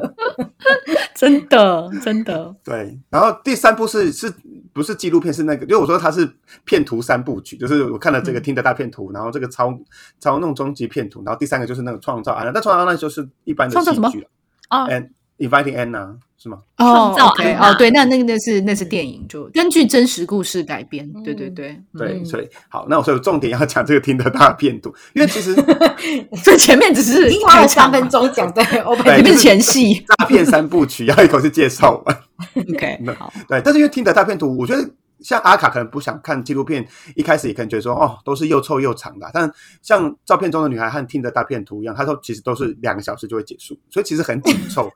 [1.15, 4.31] 真的真的，对，然后第三部是是
[4.73, 5.33] 不是纪录片？
[5.33, 6.29] 是那个，因为我说它是
[6.65, 9.73] 骗图三部曲，就是我看了这个听的大片图，然后这个超
[10.19, 14.29] 超弄终极片图，然后第三个就是那个创造安娜，但创造安娜就是一般的创造什么戏剧了
[14.69, 16.59] 哦，and inviting Anna 是吗？
[16.77, 21.11] 哦造 OK 安娜哦，对，那那个那是那是电影，就根据真实故事改编。
[21.23, 25.53] 对对对，对，嗯所以好，那我所以重点要讲这个听的大片图，因为其实
[26.43, 30.05] 所以前面只是已经花了三分，钟讲对 open，对前面是前戏。
[30.17, 32.17] 诈骗三部曲要一口气介绍完。
[32.55, 34.89] OK， 那好，对，但是因为听的大片图，我觉得
[35.21, 39.51] 像阿卡可能不想看纪录片，一开始也可能觉得说哦都是又臭又长的啊，但
[39.81, 44.89] 像照片中的女孩和听的大片图一样，他说其实都是两个小时就会结束，所以其实很紧 凑。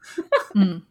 [0.55, 0.81] 嗯，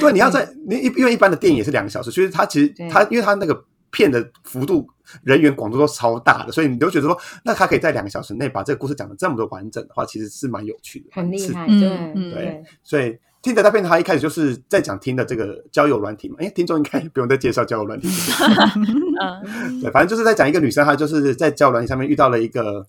[0.00, 0.48] 对，你要在。
[0.66, 4.88] 你一因为一般的电影也是两个小时，所以它其实对它因为它那个片的幅度、
[5.22, 18.08] 人员广度都超大的，所以你都觉得说，那他可以在两个小时内把这个故事讲的这么的完整的话，其实是蛮有趣的，很厉害，嗯对嗯对，所以听的大片，它一开始就是在讲听的这个交友软体嘛，哎，听众应该不用再介绍交友软体。
[19.20, 22.86] 嗯，对，反正就是在讲一个女生，她就是在交友软体上面遇到了一个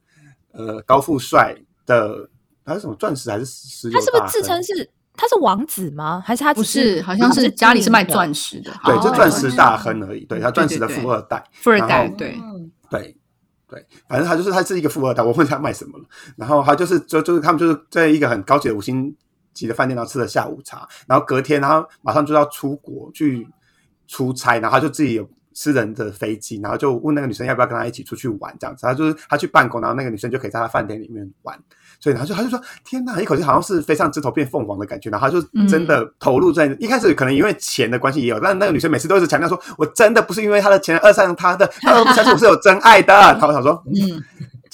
[0.52, 2.30] 呃高富帅的，
[2.63, 6.24] 他是什么钻石还是石油他是不是自称是他是王子吗？
[6.26, 10.24] 还是他不是，好像是家里是卖钻石的，对，哦就钻石大亨而已。
[10.26, 13.18] 对他钻石的富二代，富二代，对，嗯对。
[13.66, 15.24] 对，反正他就是他是一个富二代。
[15.24, 19.16] 我问他卖什么了，然后他就是就就是他们就是在一个很高级的五星
[19.54, 23.48] 级的饭店，然后吃了下午茶，然后隔天他马上就要出国去
[24.08, 28.86] 出差，然后他就自己有私人的飞机，然后就问那个女生要不要跟他一起出去玩，这样子。
[28.86, 31.58] 他就是他去办公，然后那个女生就可以在他饭店里面玩。
[32.00, 44.22] 所以他就他就说：“天哪，一口气好像是飞上枝头变凤凰的感觉。”然后他就真的投入在一开始，可能因为钱的关系也有，但那个女生每次都是强调说：“我真的不是因为他的钱爱上他的，他不相信我是有真爱的。”然后我想说：“嗯。”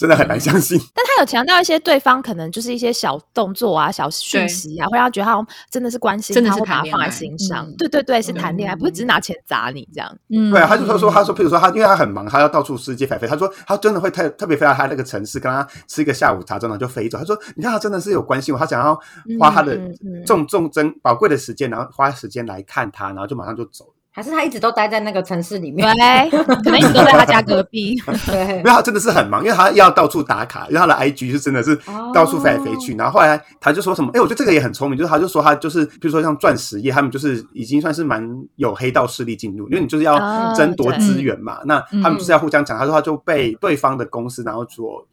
[0.00, 7.70] 真的很难相信， 但他有强调一些对方可能就是一些小动作啊、小讯息啊，会让他觉得他真的是关心，真的是把他放在心上。
[7.76, 10.10] 对对对，是谈恋爱，不是只是拿钱砸你这样。
[10.30, 13.28] 嗯，对啊，他就说说，他说，譬如说他，因为他很忙，他要到处世界飞飞。
[13.28, 17.18] 他说他真的会特特别飞到他那个城市，跟他吃一个下午茶，真的就飞走。
[17.18, 18.98] 他说，你看他真的是有关心我，他想要
[19.38, 19.78] 花他的
[20.24, 23.84] 重重珍宝贵的时间，然后花时间来看他，然后就马上就走。
[24.12, 26.30] 还是他一直都待在那个城市里面，对，
[26.64, 27.94] 可能一直都在他家隔壁。
[28.26, 31.78] 对，因为他真的是很忙，因为他要到处打卡，因为他的 IG 是真的是
[32.12, 32.96] 到处飞来飞去。
[32.96, 40.18] 然后后来他就说什么，哎，我觉得这个也很聪明，就是他就说他就是，比如说像钻石业，他们就是已经算是蛮有黑道势力进入，因为你就是要
[40.54, 41.60] 争夺资源嘛。
[41.64, 45.06] 那他们就是要互相抢，他说他就被对方的公司然后做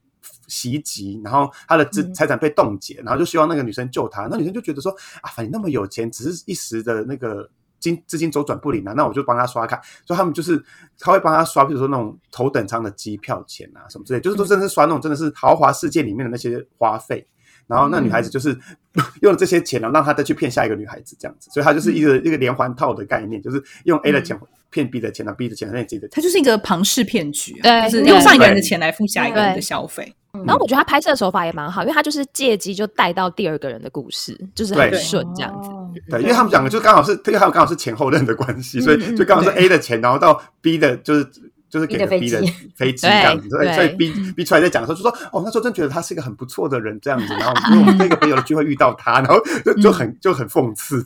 [0.47, 4.27] 袭击，然后他的资财产被冻结，然后就希望那个女生救他。
[4.31, 7.47] 那女生就觉得说啊，反正那么有钱，只是一时的那个。
[7.79, 10.61] 金资金周转不灵啊，那我就帮他刷卡，所以他们就是
[10.99, 17.25] 他会帮他刷，比如说那种头等舱的机票钱啊什么之类，就是都真的是刷那种真的是豪华世界里面的那些花费，
[17.67, 18.57] 然后那女孩子就是
[19.21, 30.13] 用了这些钱呢，让他再去骗下一个女孩子这样子，所以他就是一个一个连环套的概念，就是用 A 的钱骗 B 的钱，然后 B 的钱骗 C 的，他就是一个庞氏骗局，就是用上一个人的钱来付下一个人的消费。
[30.45, 35.69] 然后我觉得他拍摄手法也蛮好，因为他就是借机就带到第二个人的故事，就是很顺这样子。
[36.11, 41.27] 对，因为他们讲的就刚好是，因为他们刚好是前后任的关系，所以就刚好是 A 的钱，然后到 B 的，就是
[41.69, 42.39] 就是给了 B 的
[42.75, 43.49] 飞机这样子。
[43.49, 51.03] 所以 B B 出来在讲的时候就说：“哦，那时候真觉得他是一个很不错的人这样子。”然后因为我们那个朋友的聚会遇到他，然后就就很就很讽刺。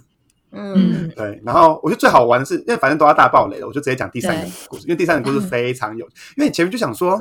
[0.51, 1.41] 嗯，对。
[1.45, 6.05] 然后我觉得最好玩的是，因为反正都要大爆雷了，我就直接讲第三个故事，因为第三个故事非常有，
[6.35, 7.17] 因为前面就想说。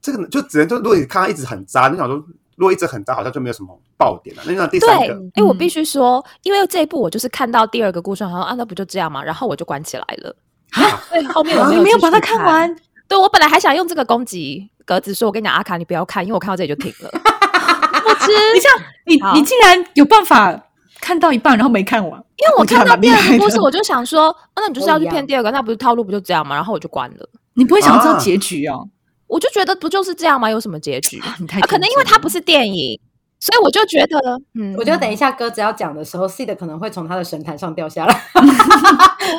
[0.00, 2.16] 这个就只能就如果你看他一直很渣，你想说
[2.56, 4.42] 如果一直很渣，好像就没有什么爆点了。
[4.46, 10.34] 那那第三个，哎，我必须说，因为这一部我就是看到第二个故事，好像啊，那不就这样嘛，然后我就关起来了。
[11.10, 12.76] 对，后面我没有把它看完。
[13.08, 17.10] 对，我本来还想用这个攻击格子说，我跟你讲，阿卡，你不要看，因为我看到这里就停了。
[18.02, 18.72] 不知你像
[19.06, 20.68] 你，你竟然有办法
[21.00, 26.54] 看到一半，然后没看完，因为我看到第二个故事，我就想说，那你就是要去骗第二个，那不是套路不就这样吗？
[26.54, 27.28] 然后我就关了。
[27.54, 28.88] 你不会想知道结局哦？
[29.30, 30.50] 我就觉得不就是这样吗？
[30.50, 31.20] 有什么结局？
[31.68, 32.98] 可能因为它不是电影，
[33.38, 34.18] 所以我就觉得，
[34.54, 38.22] 嗯，我觉得等一下鸽子要讲的时候，C 的可能会从他的神坛上掉下来，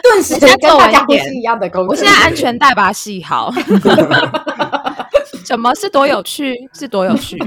[0.01, 1.89] 顿时跟大家不是一样的工作。
[1.89, 3.51] 我现在安全带把它系好。
[5.43, 6.55] 什么是多有趣？
[6.73, 7.37] 是多有趣？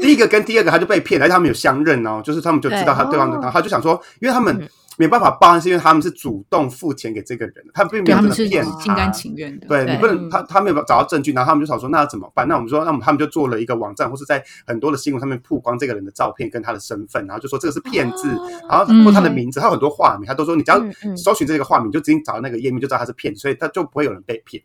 [0.00, 4.68] 第一个跟第二个他就被骗，而且他们有相认哦，就是他们就知道他对方的，然后他就想说，因为他们。
[4.98, 9.66] 没办法报案，是因为他们是主动付钱给这个人，他并没有真的骗他，心甘情愿的。
[9.68, 12.48] 对你不能，他他没有找到证据，然后他们就想说，那要怎么办？
[12.48, 18.28] 那我们说，那我们他们就做了一个网站，或是在很多的新闻上面曝光这个人的照片跟他的身份，然后就说这个是骗子，
[18.68, 20.82] 然后或他的名字，他有很多化名，他都说你只要
[21.16, 24.60] 搜寻这个化名，就直接找到那个页面，就知道他是骗子，所以他就不会有人被骗。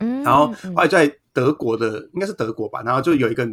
[0.00, 3.46] 嗯然后后来在德国的，应该是德国吧，然后就有一个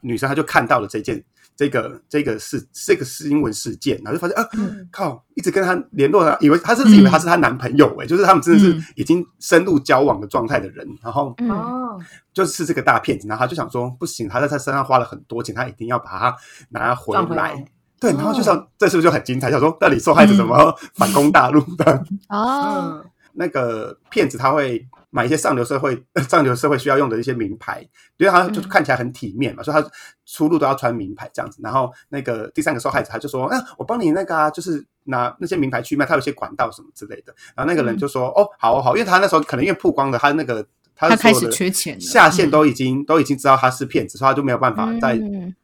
[0.00, 1.22] 女生，她就看到了这件。
[1.56, 4.46] 这个这个是这个新闻事件，然后就发现啊，
[4.92, 11.98] 靠，一直跟他联络他以为他甚至以为他是他男朋友哎，就是他们真的是已经深入交往的状态的人，然后哦，
[12.34, 16.36] 就是这个大骗子，然后他就想说不行，他在他身上花了很多钱，他一定要把他
[16.68, 17.64] 拿回来，
[17.98, 19.50] 对，然后就想这是不是就很精彩？
[19.50, 22.04] 想说到底受害者怎么反攻大陆的？
[22.28, 24.86] 哦，那个骗子他会。
[25.10, 27.80] 买一些上流社会、 上流社会需要用的一些名牌，
[28.18, 29.90] 因为他就看起来很体面嘛，所以他
[30.26, 31.60] 出入都要穿名牌这样子。
[31.62, 45.18] 然后那个第三个受害者他就说：“啊，我帮你那个啊，就是拿那些名牌去卖，他有些管道什么之类的。”然后那个人就说：“哦，好好，因为他那时候可能因为曝光了他那个他开始缺钱，下线都已经都已经知道他是骗子，所以他就没有办法再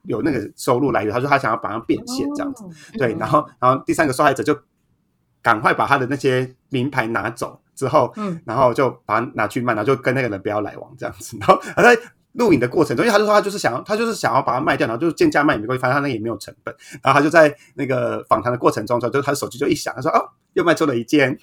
[0.05, 1.13] 有那个收入来源。
[1.13, 2.65] 他说他想要把他变现这样子，
[2.97, 3.15] 对。
[3.19, 4.57] 然后然后第三个受害者就
[5.43, 11.37] 赶快把他的那些名牌拿走。”之后，嗯，然后就把它拿去卖，然后就跟那个人不要来往这样子。
[11.41, 11.99] 然后 他在
[12.35, 16.73] 录影的过程中，因为他就说他就是想要，他就是想要把它卖掉，然后就是贱价卖也没关系，反正他那也没有成本。
[17.03, 21.37] 然后他就在那个访谈的过程中，就就他的手机就一响，他说：“哦，又卖出了一件。”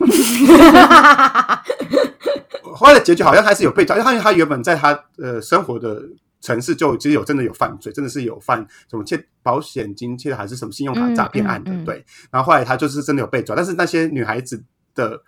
[2.73, 6.02] 后来的结局好像还是有被抓，因为他原本在他呃生活的
[6.39, 12.04] 城市就其实有真的有犯罪，真的是有犯什么窃保险金借的还是什么信用卡诈骗案的，对。
[12.32, 14.63] 然后后来他就是真的有被抓，但是那些女孩子
[14.95, 15.21] 的。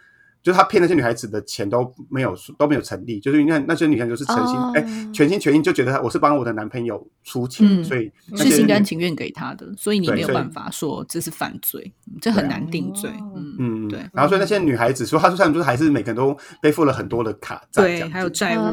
[0.43, 4.81] 就是他骗那些女孩子的钱都没有都没有成立，就是因为那些女生就是诚心哎
[5.13, 13.09] 全心全意就觉得我是帮我的男朋友出钱，所以是心甘情愿给他的，所以你没有办法说这是犯罪，这很难定罪。
[13.35, 13.99] 嗯嗯，对。
[14.13, 18.63] 然后所以那些女孩子说，她说像就是还是每个人都背负了很多的卡债，对，还有债务，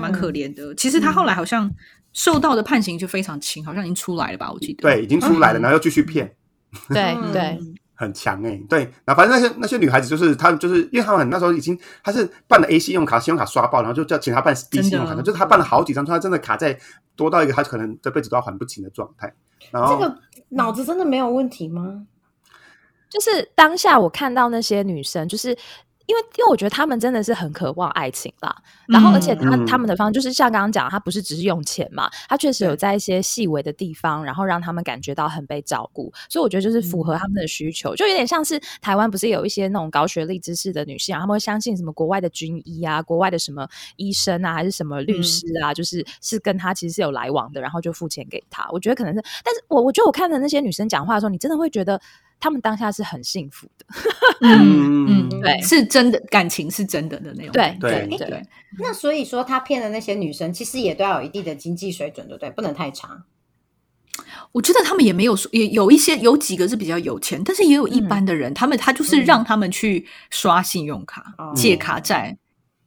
[0.00, 0.74] 蛮可怜的。
[0.74, 1.70] 其实他后来好像
[2.12, 4.50] 受到的判刑就非常轻，好像已经出来了吧？
[4.50, 6.34] 我记得对，已经出来了，然后又继续骗。
[6.88, 7.58] 对对。
[8.00, 16.78] 很强哎，对，然后反正那些那些女孩子就是她，就是因为她们那时候已经，她是办了 A 信用卡，信用卡刷爆，然后就叫请她办 B 信用卡，就是她办了好几张，她真的卡在
[17.14, 19.34] 多到一个她可能这辈子都要还不清的状态。
[19.70, 20.16] 然后这个
[20.48, 22.06] 脑子真的没有问题吗？
[23.10, 25.54] 就是当下我看到那些女生，就是。
[26.10, 28.52] 因为，因为我觉得他们真的是很渴望爱情啦。
[28.88, 36.12] 然后，而且他他们的方就是像刚刚讲，他不是只是用钱嘛，他确实有在一些细微的地方，然后让他们感觉到很被照顾。
[36.28, 48.68] 所以我觉得就是符合他们的需求，就有点像是台湾不是有一些那种高学历知识的女性，他们会相信什么国外的军医啊，国外的什么医生啊，还是什么律师啊，就是是跟他其实是有来往的，然后就付钱给他。
[48.72, 52.00] 我觉得可能是，但是我我觉得我看的那些女生讲话的时候，你真的会觉得。
[52.40, 53.86] 他们当下是很幸福的，
[54.40, 58.42] 嗯 嗯，对，是真的感情是真的的那种，对对对。
[58.78, 62.50] 那所以说，他骗的那些女生，其实也都要有一定的经济水准，对不对？
[62.50, 63.24] 不能太差。
[64.52, 72.36] 我觉得他们也没有说，也有一些有几个是比较有钱，但是也有一般的人，他们他就是让他们去刷信用卡、借卡债、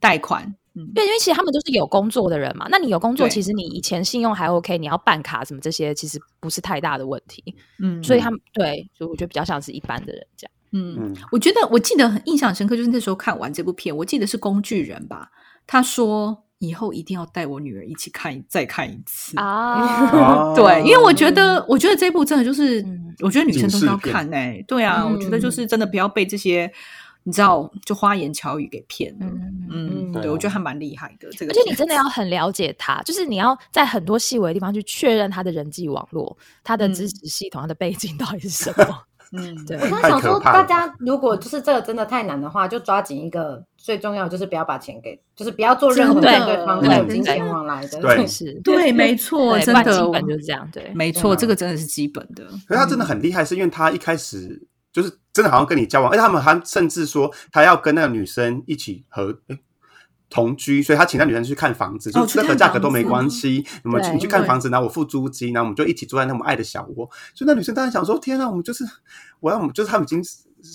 [0.00, 0.54] 贷款。
[0.92, 2.66] 对，因为其实他们都是有工作的人嘛。
[2.68, 7.54] 那你有工作，其实你以前信用还 OK，你要办卡什么这些，其实不是太大的问题。
[7.80, 10.52] 嗯，所以他们对，所以我觉得比较像是一般的人这样。
[10.72, 15.30] 嗯，我觉得我记得很印象深刻，就是那时候看完这部片，我记得是工具人吧，
[15.64, 20.52] 他说以后一定要带我女儿一起看，再看一次啊。
[20.58, 22.84] 对，因为我觉得，我觉得这部真的就是，
[23.20, 24.60] 我觉得女生都要看哎。
[24.66, 26.72] 对啊，我觉得就是真的不要被这些。
[27.26, 29.26] 你知道，就花言巧语给骗了。
[29.70, 31.28] 嗯，对，我觉得还蛮厉害的。
[31.30, 39.02] 这个，而且你真的要很了解他，就是你要在很多细微的地方去确认他的人际网络、他的支持系统、他的背景到底是什么。
[39.32, 39.76] 嗯，对。
[39.90, 47.98] 我想说，大家如果就是这个真的太难的话，就抓紧一个最重要，就是不要把钱给，就是不要做任何对对方有金钱往来的。
[48.00, 50.68] 对，是，对，没错，真的基本就是这样。
[50.70, 52.44] 对，没错，这个真的是基本的。
[52.68, 54.68] 可是他真的很厉害，是因为他一开始。
[54.92, 59.36] 就是真的好像跟你交往，而且他们还甚至说他要跟那个女生一起和
[60.30, 63.64] 同居，所以他请那女生去看房子，就任何价格都没关系。
[63.84, 67.08] 我们你去看房子，然后我付租金，然后我们就一起住在那么爱的小窝。
[67.34, 68.84] 所以那女生当然想说：天啊，我们就是
[69.40, 70.22] 我要，我们就是他们已经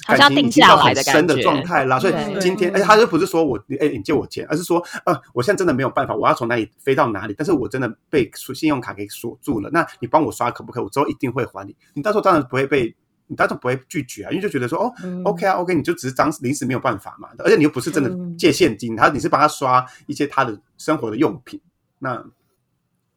[0.06, 2.00] 感情已经到很深的状态啦。
[2.00, 9.70] 所以今天，而且他就不是说我哎你借我钱，而是说呃我现在真的没有办法，我要从哪里飞到哪里，但是我真的被信用卡给锁住了。
[9.72, 10.84] 那你帮我刷可不可以？
[10.84, 11.76] 我之后一定会还你。
[11.94, 12.96] 你到时候当然不会被。
[13.30, 14.92] 你当然不会拒绝啊，因为就觉得说哦
[15.24, 21.62] ，OK 啊，OK，你就只是当临时没有办法嘛，而且你又不是真的借现金，他你是帮他刷一些他的生活的用品。
[22.00, 22.26] 那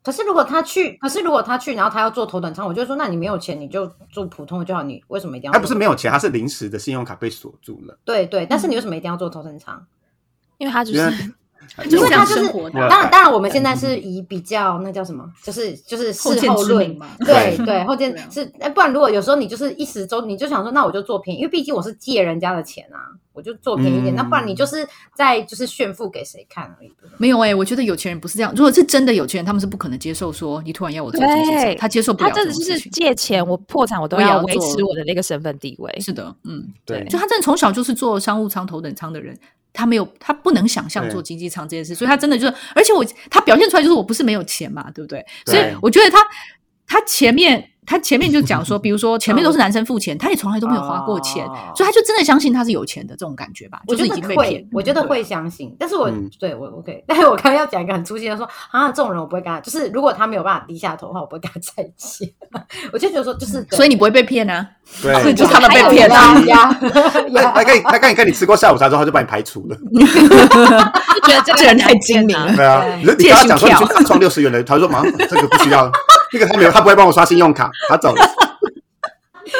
[0.05, 4.83] 可是如果他去，可是如果他去，然后他要坐头等舱，我就说，那你没有钱，你就做普通的就好。
[4.83, 5.53] 你为什么一定要？
[5.53, 7.98] 他不是没有钱，他是临时的信用卡被锁住了。
[8.05, 9.87] 对对，但是你为什么一定要坐头等舱？
[10.59, 11.35] 因为他就是。
[11.88, 24.14] 因为他就是当然，当然，我们现在是以比较那叫什么，就是就是事后论嘛，对对，后见是哎，不然如果有时候你就是一时周，你就想说，那我就做便宜，因为毕竟我是借人家的钱啊，我就做便宜一点。
[24.14, 26.92] 那不然你就是在就是炫富给谁看而已。
[27.16, 28.53] 没有哎，我觉得有钱人不是这样。
[28.55, 32.31] 如果是真的有钱人，他们是不可能接受说你突然要我做这些，他接受不了。
[32.31, 36.01] 他真的就是借钱，我破产我都要维持我的那个身份地位。
[36.01, 39.38] 是的，嗯，对，就他真的从小就是做商务舱、头等舱的人。
[39.73, 45.25] 他没有，他不能想象做经济舱这件事，所以他真的就是，而且我他表现出来就是我不是没有钱嘛，对不对？
[45.47, 46.19] 所以我觉得他
[46.87, 47.68] 他前面。
[47.85, 53.83] 他前面就讲说， 比如说前面都是男生付钱，他也从来都没有花过钱，所以他就真的相信他是有钱的这种感觉吧？
[53.88, 54.64] 就是已经被骗。
[54.73, 62.33] 我觉得会相信，但是我对我 OK， 但是我刚刚要讲一个很粗心的说啊，这种人我不会跟他，就是如果他没有办法低下头的话，我不会跟他在一起。
[62.95, 64.64] 我就觉得说，就是所以你不会被骗啊？
[65.03, 66.35] 对，就他们被骗啊。
[67.53, 69.77] 他跟你他跟你跟你吃过下午茶之后，他就把你排除了。
[71.27, 72.55] 觉得这个人太精明了。
[72.55, 75.90] 对啊，你跟他讲说你去充六十元的，他说忙，这个不需要。
[76.33, 78.23] 那个他没有，他不会帮我刷信用卡，他走了。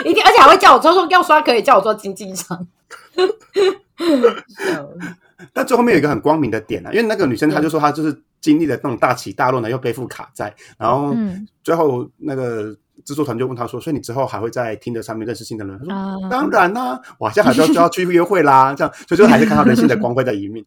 [0.05, 2.67] 一定，而且还会叫我说说要刷可以叫我做经济舱。
[5.53, 11.15] 但最后面有一个很光明的点啊，因为那个女生她就说她就是经历了那种大起大落呢，又背负卡债，然后
[11.63, 20.65] 最后那个制作团就问她说：“所以你之后还会在听的上面认识新的人？”她说：“当然啦，我现在还要就要去约会啦，这样，所以就还是看到人性的光辉的一面。”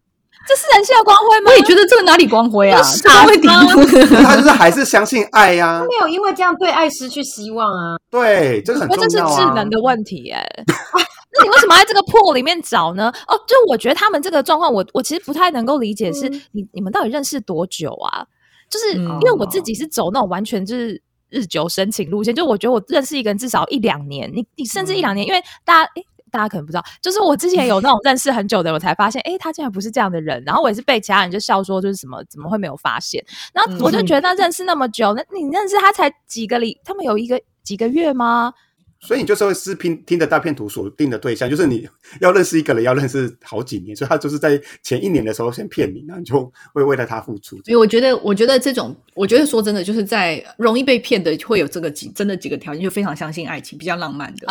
[0.47, 1.51] 这是人性的光辉吗？
[1.51, 2.81] 我也觉得这个哪里光辉啊？
[3.03, 4.23] 光辉吗？
[4.23, 5.79] 他就是还是相信爱呀。
[5.81, 7.97] 他没有因为这样对爱失去希望啊。
[8.11, 9.07] 对，这个很重要啊。
[9.09, 10.45] 这是智能的问题哎。
[11.37, 13.11] 那你为什么在这个破里面找呢？
[13.27, 18.25] 哦，就我觉得他们这个状况，我我其实不太能够理解，是你你们到底认识多久啊？
[18.69, 26.05] 就是因为我自己是走那种完全就是日久生情路线，就我觉得我认识一个人至少一两年，你你甚至一两年，因为大家诶。
[26.35, 30.43] 大家可能不知道，就是我之前有那种认识很久的，我才发现，哎，他竟然不是这样的人。
[30.45, 33.23] 然后我也是被其他人就笑说，就是什么怎么会没有发现？
[33.53, 38.53] 然后我就觉得认识那么久，那你认识他才几个礼，他们有一个几个月吗？
[39.05, 41.87] 所以你就是会是拼听的大片图锁定的对象，就是你
[42.19, 47.55] 要认识一个人要认识好几年，所以他就是在前一年的时候先骗你，那你就会为了他付出。
[47.57, 54.47] 所以我觉得，我觉得这种，我觉得说真的，就是在容易被骗的会有这个几真的几个条件，就非常相信爱情，比较浪漫的，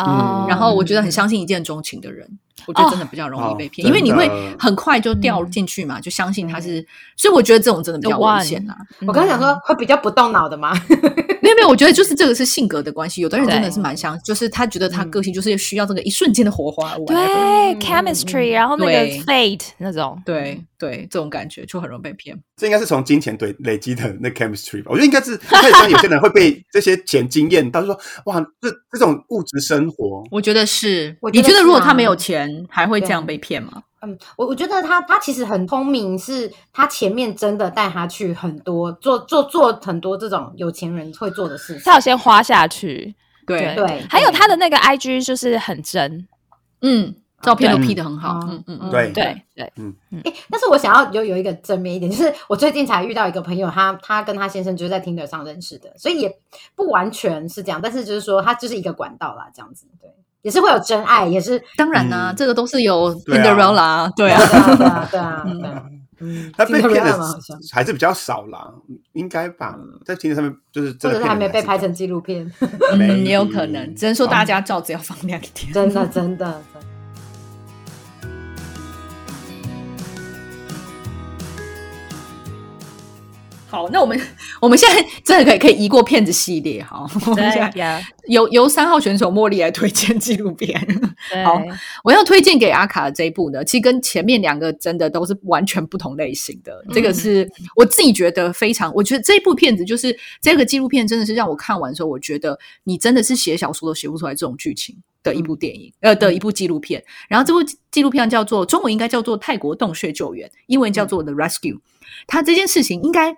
[0.47, 2.27] 然后我觉得很相信一见钟情的人。
[2.65, 4.29] 我觉得真的比较容易被骗，因为你会。
[4.57, 6.85] 很快就掉进去嘛，就相信他是，
[7.15, 8.75] 所以我觉得这种真的比较危险啊。
[9.01, 10.73] 我刚刚想说会比较不动脑的吗？
[11.41, 17.15] 没有没有，我觉得就是这个是性格的关系，有的人真的是蛮像，就是他觉得他个性就是需要这个一瞬间的火花，对
[17.79, 18.91] ，chemistry，然后那个
[19.25, 22.37] fate 那种，对对，这种感觉就很容易被骗。
[22.55, 24.91] 这应该是从金钱堆累积的那 chemistry 吧？
[24.91, 32.65] 我觉得应该是，可以像有些人会被 这些钱惊艳，到就说哇，这这种物质生活，我觉得是，你觉得如果他没有钱？
[32.69, 33.83] 还会这样被骗吗？
[34.01, 43.15] 嗯，我我觉得他他其实很聪明，是他前面真的带他去很多做做做很多这种有钱人会做的事情，他要先花下去。
[43.47, 46.27] 对对，还有他的那个 I G 就是很真，
[46.81, 48.63] 嗯，照片都 P 的很好，嗯。
[48.67, 49.11] 嗯嗯，对。
[49.11, 49.93] 对对，嗯。
[50.11, 50.21] 嗯。
[50.23, 56.37] 哎，但是我想要有有一个正面一点，就是我最近才遇到一个朋友，他他跟他先生就是在听得上认识的，所以也
[56.75, 60.09] 不完全是这样，但是就是说他就是一个管道啦，这样子对。
[60.41, 64.39] 也是会有真爱，也是当然呢，这个都是有 Cinderella，对啊，
[64.77, 65.43] 对啊，对啊，
[66.21, 67.19] 嗯，他被骗的
[67.73, 68.71] 还是比较少啦，
[69.13, 69.75] 应该吧，
[70.05, 72.45] 在听着上面就是或者是还没被拍成纪录片，
[72.93, 76.61] 嗯，也有可能，只能说大家照子要放亮一点，真的，真的。
[83.75, 84.17] 好，那我们
[84.61, 87.05] 我们现在真的可以可以移过骗子系列哈。
[87.35, 87.73] 对，
[88.27, 90.79] 由由三号选手茉莉来推荐纪录片。
[91.43, 91.61] 好，
[92.01, 96.81] 我要推荐给阿卡的这一部呢，其实跟前面两个真的都是完全不同类型的。
[96.93, 107.03] 这个是我自己觉得非常，我觉得这一部片子就是这个纪录片，真的是让我看完之后，我觉得你真的是写小说都写不出来这种剧情的一部电影，呃的一部纪录片。
[107.27, 107.61] 然后这部
[107.91, 111.73] 纪录片叫做中文应该叫做《泰国洞穴救援》，英文叫做《The Rescue》。
[112.25, 113.35] 它这件事情应该。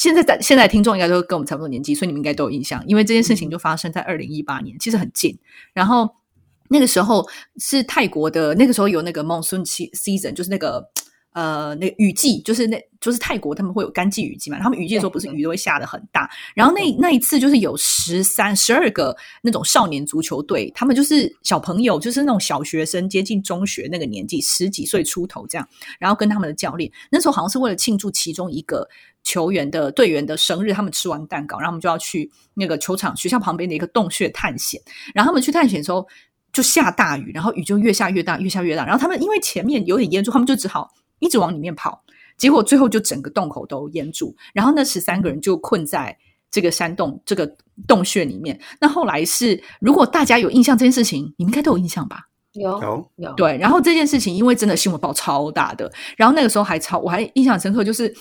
[0.00, 5.38] 现在在现在听众应该都跟我们差不多年纪，所以你们应该都有印象，因为这件事情就发生在二零一八年，其实很近。
[5.74, 6.08] 然后
[6.70, 7.28] 那个时候
[7.58, 10.90] 是泰国的，那个时候有那个 monsoon season，就是那个。
[11.32, 14.58] 呃，那雨季就是那，就是泰国他们会有干季雨季嘛。
[14.58, 16.28] 他们雨季的时候，不是雨都会下的很大。
[16.56, 25.68] 然后那那一次就是有十三、十二个那种少年足球队，他们就是小朋友，就是那种小学生接近中学那个年纪，十几岁出头这样。
[26.00, 28.88] 然后跟他们的教练，那时候好像是为了庆祝其中一个
[29.22, 34.80] 球员的队员的生日，他们吃完蛋糕，然后他们就要去那个球场学校旁边的一个洞穴探险。
[35.14, 36.04] 然后他们去探险的时候，
[36.52, 38.84] 就下大雨，然后雨就越下越大，越下越大。
[38.84, 40.90] 然后他们因为前面有点淹住，他们就只好。
[41.20, 42.02] 一直往里面跑，
[42.36, 46.18] 结果最后就整个洞口都淹住，然后那十三个人就困在
[46.50, 47.56] 这个山洞、这个
[47.86, 48.60] 洞穴里面。
[48.80, 52.28] 那后来是，如果大家有印象这件事情，你们应该都有印象吧？
[52.54, 53.56] 有有对。
[53.58, 58.12] 然后这件事情因为真的新闻报超大的，然后那个时候还超，我还印象深刻，就是。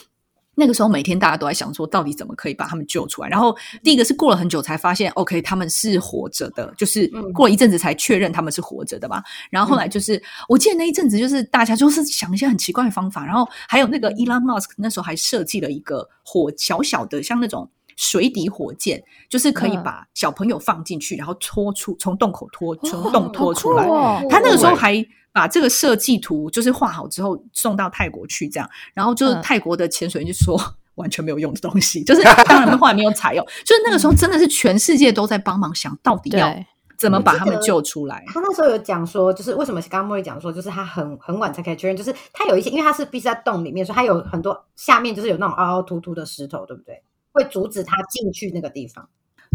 [0.60, 3.30] 那个时候每天大家都在想说，到底怎么可以把他们救出来？
[3.30, 9.24] 然后第一个是过了很久才发现，OK，他们是活着的，就是过了一阵子才确认他们是活着的吧。
[9.50, 17.70] 然后后来就是，我记得那一阵子就是大家就是想一些很奇怪的方法，然后还有那个 Elon Musk 那时候还设计了一个火小小的像那种
[18.00, 23.86] 水底火箭，就是可以把小朋友放进去，然后拖出从洞口拖从洞拖出来。
[24.30, 25.06] 他那个时候还。
[25.32, 30.60] 把这个设计图就是画好之后送到泰国去，这样，然后就是泰国的潜水员就说
[30.96, 36.52] 完全没有用的东西，就是当然后来没有采用，就是那个时候真的是全世界都在帮忙想到底要
[36.98, 38.26] 怎么把他们救出来。
[38.28, 47.04] 他那时候有讲说，就是为什么刚刚莫莉讲说，就是他很很晚才可以确认，就是他有一些，因为他是必须在洞里面，所以他有很多下面就是有那种凹凹凸凸的石头，对不对？
[47.32, 49.08] 会阻止他进去那个地方。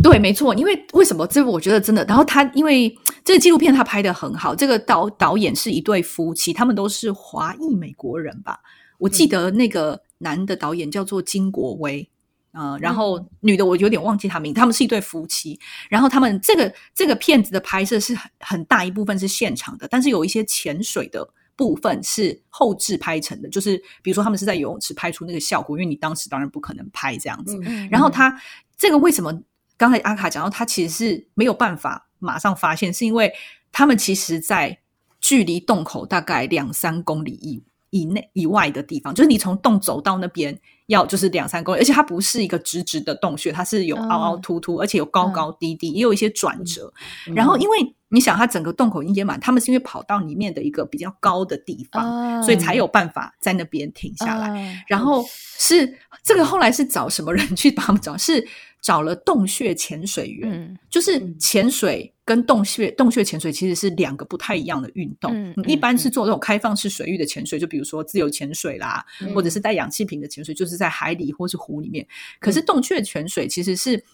[0.03, 1.25] 对，没错，因为为什么？
[1.29, 2.05] 这个我觉得真的。
[2.07, 8.59] 然后他因为这个纪录片他拍的很好，这个导导演是一对夫妻，他们都是华裔美国人吧？
[8.99, 12.11] 我记得那个男的导演叫做金国威，
[12.51, 15.61] 呃，然后女的我有点忘记他名，他们是一对夫妻。
[15.89, 27.59] 然后他们这个这个片子的拍摄是很很大一部分是现场的，但是有一些潜水的部分是后置拍成的，就是比如说他们是在游泳池拍出那个效果，因为你当时当然不可能拍这样子。
[27.91, 28.41] 然后他
[28.77, 29.43] 这个为什么？
[29.77, 33.33] 刚才阿卡讲到，他其实是没有办法马上发现，是因为
[33.73, 34.79] 他们其实，在
[35.21, 37.61] 距离洞口大概两三公里以
[37.95, 46.93] 以内以外的地方，就是你从洞走到那边要就是两三公里，而且它不是一个直直的洞穴，它是有凹凹凸凸，而且有高高低低，也有一些转折。
[47.37, 54.85] 然后因为你想，它整个洞口已经淹满，他们是因为跑到里面的一个比较高的地方，所以才有办法在那边停下来。
[54.89, 55.25] 然后
[55.57, 58.17] 是这个后来是找什么人去帮他们找？
[58.17, 58.45] 是
[58.85, 65.55] 找了洞穴潜水员，就是潜水跟洞穴洞穴潜水其实是两个不太一样的运动。
[65.67, 69.03] 一般是做这种开放式水域的潜水，就比如说自由潜水啦，
[69.35, 72.07] 或者是带氧气瓶的潜水，就是在海里或是湖里面。
[72.39, 74.05] 可是洞穴潜水其实是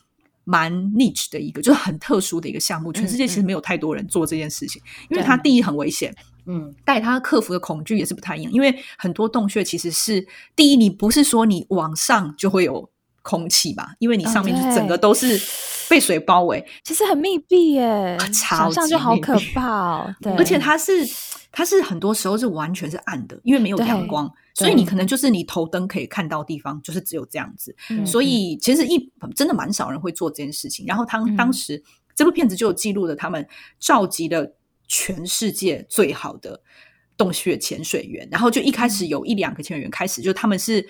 [0.45, 2.93] 蛮 niche 的一个，就是很特殊的一个项目。
[2.93, 6.14] 全世界其实没有太多人做这件事情，因为它第一很危险，
[6.47, 8.53] 嗯，带他克服的恐惧也是不太一样。
[8.53, 12.89] 因为很多洞穴其实是第一，你不是说你往上就会有。
[13.23, 15.39] 空气吧，因为你上面就整个都是
[15.89, 20.14] 被水包围，其实很密闭耶，想象就好可怕哦。
[20.21, 20.93] 对，而且它是
[21.53, 27.75] 它是很多时候是完全是暗的，因为没有阳光，所以你可能就是你头灯可以看到地方就是只有这样子。
[28.07, 30.87] 所以其实一真的蛮少人会做这件事情。
[30.87, 31.83] 然后他当时
[32.14, 33.47] 这部片子就有记录了他们
[33.79, 34.55] 召集了
[34.89, 36.61] 全世界最好的
[37.16, 40.89] 洞穴潜水员，然后就一开始有一两个潜水员开始，就他们是。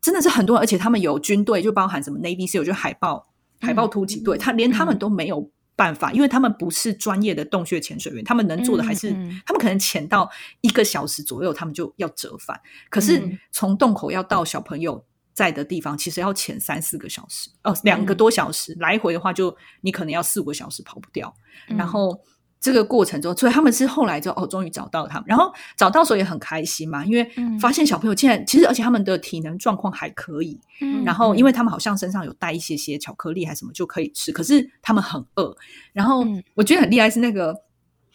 [0.00, 3.28] 真的是很多，而且他们有军队，就包含什么 Navy SEAL，就海豹
[3.60, 9.10] 海豹突击队，他连他们都没有办法，因为他们不是专业的洞穴潜水员，他们能做的还是
[9.44, 10.30] 他们可能潜到
[10.62, 12.60] 一个小时左右，他们就要折返。
[12.88, 21.34] 可是从洞口要到小朋友在的地方，其实要潜三四个小时，哦，两个多小时来回的话，就你可能要四五个小时跑不掉，
[21.66, 22.20] 然后。
[22.60, 27.26] 这个过程中，所以他们是后来就哦，终于找到他们，然后找到时候也很开心嘛，因为
[27.58, 30.60] 发现小朋友现在其实而且他们的体能状况还可以，
[31.02, 35.56] 然后因为他们好像身上有带一些些巧克力还是什么就可以吃，可是他们很饿，
[35.94, 36.22] 然后
[36.54, 37.56] 我觉得很厉害是那个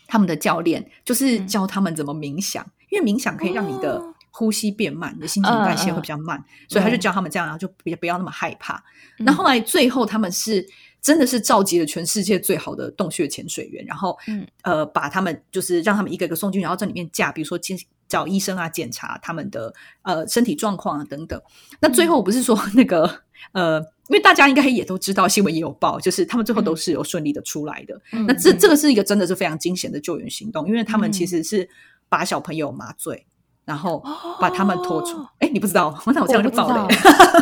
[0.06, 8.84] 他们的教练就是教他们怎么冥想，因为冥想可以让你的呼吸变慢，你的新陈代谢会比较慢，所以他就教他们这样，然后就不不要那么害怕。
[9.18, 10.64] 那后来最后他们是。
[11.06, 14.18] 真的是召集了全世界最好的洞穴潜水员，然后，
[14.64, 17.60] 呃，把他们就是让他们一个一个送进，然后在里面架，比如说
[18.08, 21.40] 找医生啊，检查他们的呃身体状况啊等等。
[21.80, 23.08] 那最后不是说那个
[23.52, 28.02] 呃，因为大家应该也都知道，新闻也有报，就是他们最后都是有顺利的出来的。
[28.26, 31.70] 那这这个是一个真的是非常惊险的救援行动，因为他们其实是
[32.10, 33.28] 把小朋友麻醉。
[33.66, 34.02] 然后
[34.40, 35.18] 把他们拖出。
[35.40, 35.88] 哎，你不知道？
[36.06, 36.88] 我那我这样就爆了。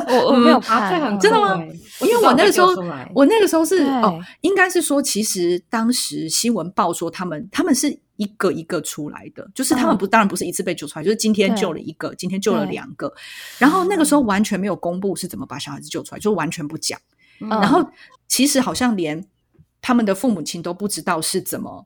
[0.07, 1.55] 我我没有拍，真的吗？
[2.01, 2.73] 因为我那个时候，
[3.13, 13.13] 我那个时候是哦，应该是说，其实当时新闻报说他们他们是一个一个出来的，就是他们不当然不是一次被救出来，就是今天救了一个，今天救了两个。
[13.57, 16.97] 然后那个时候完全没有公布是怎么把小孩子救出来，就完全不讲。
[17.39, 17.85] 然后
[18.27, 19.25] 其实好像连
[19.81, 21.85] 他们的父母亲都不知道是怎么。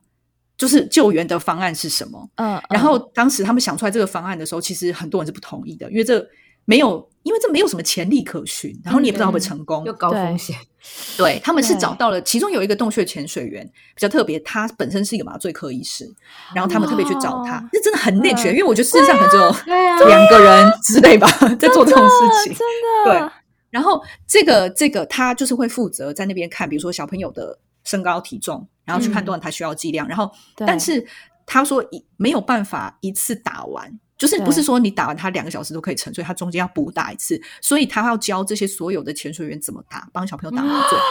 [0.57, 2.29] 就是救援的方案是什么？
[2.35, 6.25] 嗯，然后当时他们想出来这个方案的时候，其实很多人是不同意的，因为这
[6.65, 10.55] 没有，因为这没有什么潜力可循，然后你也不知道会不会成功，又高风险。
[11.17, 16.09] 对，他们是找到了，其中有一个洞穴潜水员比较特别，他本身是一个麻醉科医师，
[16.55, 21.29] 然后他们特别去找他，那真的很内卷，因为我觉得世界上可能只有两个人之类吧，
[21.59, 22.67] 在做这种事情，真
[23.05, 23.11] 的。
[23.11, 23.31] 对，
[23.69, 27.59] 然后这个这个他就是会负责在那边看，比如说小朋友的。
[27.87, 31.07] 身高体重，然后去判断他需要剂量，然后但是
[31.45, 40.99] 他说一没有办法一次打完，就是不是说你打完他两个小时都可以沉，所以他中间要补打一次，所以他要教这些所有的潜水员怎么打，帮小朋友打麻醉。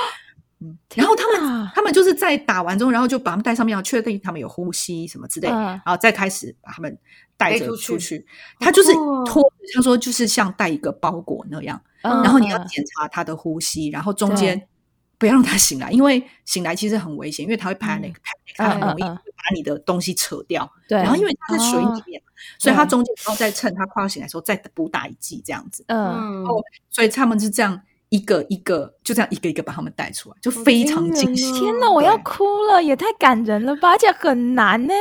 [0.58, 6.98] 嗯，然后他们他们就是在打完之后，然后就把他们带上面，要确定他们有呼吸什么之类，然后再开始把他们
[7.36, 8.26] 带着出去。
[8.58, 8.90] 他就是
[9.26, 9.42] 拖，
[9.74, 14.66] 他说就是像带一个包裹那样，然后你要检查他的呼吸，然后中间。
[15.18, 20.70] 不要让他醒来，因为醒来其实很危险，因为他会拍那个拍他很容易把你的东西扯掉。
[20.88, 22.20] 对，然后因为他在水里面，
[22.58, 25.84] 所以他中间然后再趁他快要醒来的时候再补打一剂这样子。
[25.88, 31.50] 嗯，哦，所以他们是这样一个一个就这样一个一个把他们带出来，就非常惊喜。
[31.52, 33.90] 天哪，我要哭了，也太感人了吧！
[33.90, 34.92] 而且很难呢，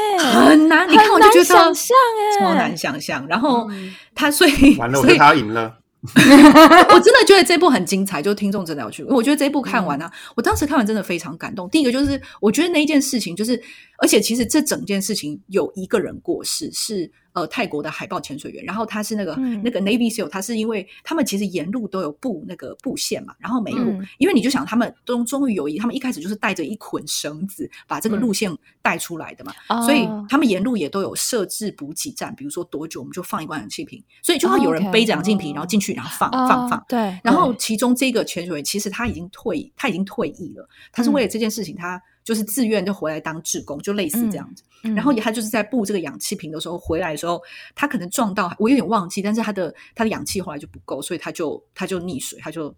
[0.48, 3.28] 很难，你看我就觉得想象哎，超难想象。
[3.28, 3.70] 然后
[4.14, 5.80] 他所以完了，我觉得他赢了。
[6.94, 9.04] 我真的觉得这部很精彩，就听众真的要去。
[9.06, 11.70] 我觉得这部看完啊，我当时看完真的非常感动。
[11.70, 13.62] 第一个就是，我觉得那一件事情，就是
[14.00, 17.12] 而且其实这整件事情有一个人过世是。
[17.36, 28.50] 呃，泰国的海豹潜水员，然后他是那个那个 Navy SEAL，他是因为他们其实沿路都有布那个布线嘛，然后每路，因为你就想他们终终于有一，他们一开始就是带着一捆绳子把这个路线
[28.82, 42.02] 带出来的嘛，所以他们沿路也都有设置补给站，比如说多久我们就放一罐氧气瓶，所以就会有人背着氧气瓶然后进去，然后放放放，对，然后其中这个潜水员其实他已经退，他已经退役了，他是为了这件事情他。
[42.26, 44.64] 就是自愿就回来当志工，就类似这样子。
[44.82, 47.42] 然后他就是在布这个氧气瓶的时候回来的时候，
[47.74, 52.76] 他可能撞到，我有点忘记，但是他的他的氧气后来就不够，所以他就他就溺水，他就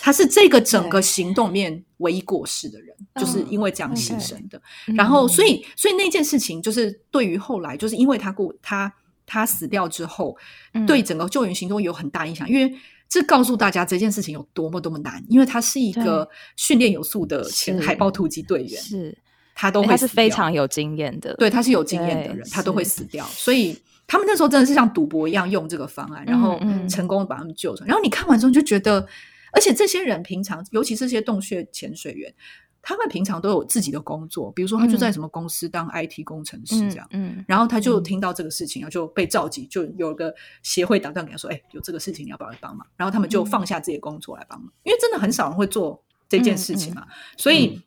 [0.00, 4.60] 他是这个整个行动面唯一过世的人，就是因为这样牺牲的。
[4.94, 8.90] 然后所以所以那件事情就是对于后来就是因为他过他
[9.26, 10.36] 他死掉之后，
[10.86, 12.74] 对整个救援行动有很大影响，因为。
[13.12, 19.14] 这告诉大家这件事情有多么多么难，因为他是一个训练有素的前海豹突击队员，是
[19.54, 23.22] 他都会是非常有经验的，对，他是有经验的人，他都会死掉。
[23.26, 26.58] 所以他们那时候真的是像赌博一样用这个方案，然后
[26.88, 27.88] 成功把他们救出来。
[27.88, 29.06] 然后你看完之后就觉得，
[29.52, 32.32] 而且这些人平常，尤其是这些洞穴潜水员。
[32.82, 47.06] 他们平常都有自己的工作，比如说他就在什么公司当 IT 工程师这样，嗯，然后他就听到这个事情，然后就被召集，就有个协会打断给他说：“哎，有这个事情，你要不要来帮忙？”然后他们就放下自己的工作来帮忙，因为真的很少人会做这件事情嘛，
[47.36, 47.80] 所以。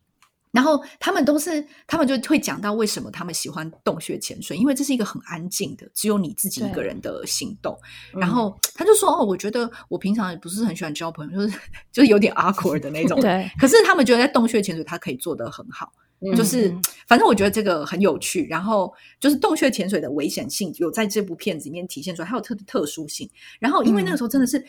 [0.55, 7.77] 然后他们都是，他们就会讲到为什么他们喜欢洞穴潜水，因为这是一个很安静的，只有你自己一个人的行动。
[8.13, 11.59] 然后他就说：“哦，我觉得我平常也不是很喜欢交朋友，就是
[11.91, 13.19] 就是有点 awkward 的那种。
[13.19, 15.91] 对，可是他们觉得在洞穴潜水，他可以做得很好。
[16.37, 16.73] 就是
[17.05, 18.47] 反正我觉得这个很有趣。
[18.47, 23.29] 然后就是洞穴潜水的危险性有在这部片子里面体现出来，还有特特殊性。
[23.59, 24.63] 然后因为那个时候真的是。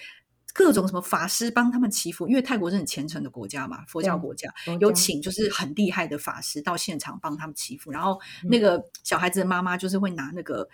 [0.56, 4.48] 各种什么法师帮他们祈福，因为泰国是很虔诚的国家嘛，佛教国家
[4.80, 10.66] 有请就是很厉害的法师到现场帮他们祈福，然后那个小孩子的妈妈就是会拿那个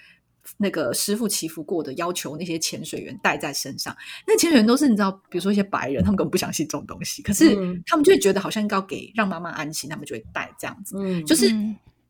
[0.57, 3.97] 那个师傅祈福过的要求那些潜水员带在身上。
[4.25, 10.97] 那潜水员都是你知道，比如说一些白人，他们根本不相信这种东西，可是他们就会觉得好像应该给让妈妈安心，他们就会带这样子。
[11.25, 11.53] 就是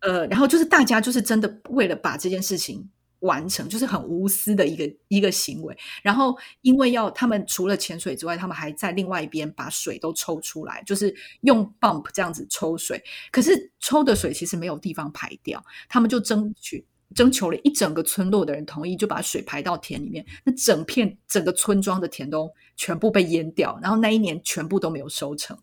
[0.01, 2.87] 呃，然后就是大家就是真的为了把这件事情。
[3.23, 13.03] 完成就是很无私的一个一个行为，然后因为要他们除了潜水之外，他们还在另外一边把水都抽出来，就是用 bump 这样子抽水。
[13.31, 20.27] 可是抽的水其实没有地方排掉，他们就争取征求了一整个村落的人同意，就把水排到田里面。
[20.45, 25.57] 那整片整个村庄的田都全部被淹掉，然后那一年全部都没有收成。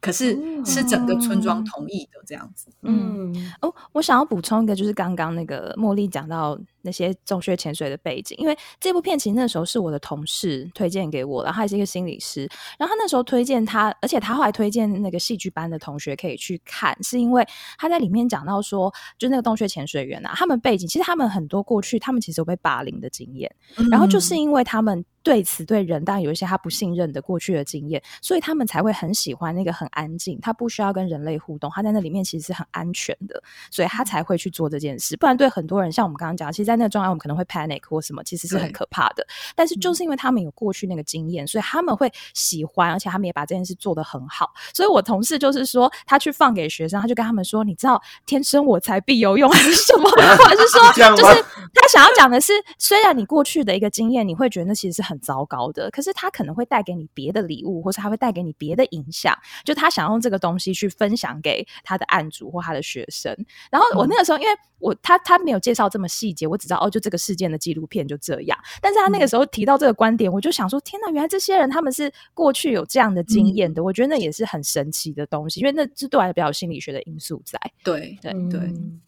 [0.00, 2.68] 可是是整个村庄同意的这样子。
[2.80, 6.58] 嗯哦，我想要补充一个，就是刚刚那个茉莉讲到。
[6.82, 12.48] 那些洞穴潜水的背景，因为这部片其实那时候是我的同事推荐给我的，他也是一个心理师。
[12.78, 17.46] 然后他那时候推荐他，而且他后来推荐那个戏剧班的同学可以去看，是因为
[17.78, 23.54] 他在里面讲到说，就那个洞穴潜水员啊，他们背景其实他们很多过去他们其实有被霸凌的经验，
[23.90, 35.16] 然后就是因为他们对此对人当然有一些他不信任的过去的经验，所以他们才会很喜欢那个很安静，他不需要跟人类互动，他在那里面其实是很安全的，所以他才会去做这件事。
[35.16, 36.71] 不然对很多人，像我们刚刚讲，其实。
[36.71, 39.26] 在那个状态，我们可能会 panic 或什么，其实是很可怕的。
[39.54, 44.50] 但是就是因为他们有过去那个经验，所以他们会喜欢，而且他们也把这件事做得很好。
[44.72, 50.10] 所以我同事就是说，他去放给学生，他就跟他们说：“你知道天生我材必有用还是什么？
[50.10, 50.16] 或
[50.50, 51.44] 者是说，就是
[51.74, 59.36] 他想要讲的是，虽然你过去的一个经验，你会觉得那其实是很糟糕的，可是他可能会带给你别的礼物，或是他会带给你别的影响。
[59.64, 63.36] 就他想用这个东西去分享给他的案主或他的学生。
[63.70, 66.58] 然后我那个时候，因为我他他没有介绍这么细节，我。
[66.62, 68.58] 知道哦，就这个事件的纪录片就这样。
[68.80, 73.82] 但是他那个时候提到这个观点，我就想说：天哪，原来这些人他们是过去有这样的经验的。
[73.82, 77.58] 我觉得那也是很神奇的东西，因为那这对我来比较有心理学的因素在。
[77.82, 78.60] 对对对。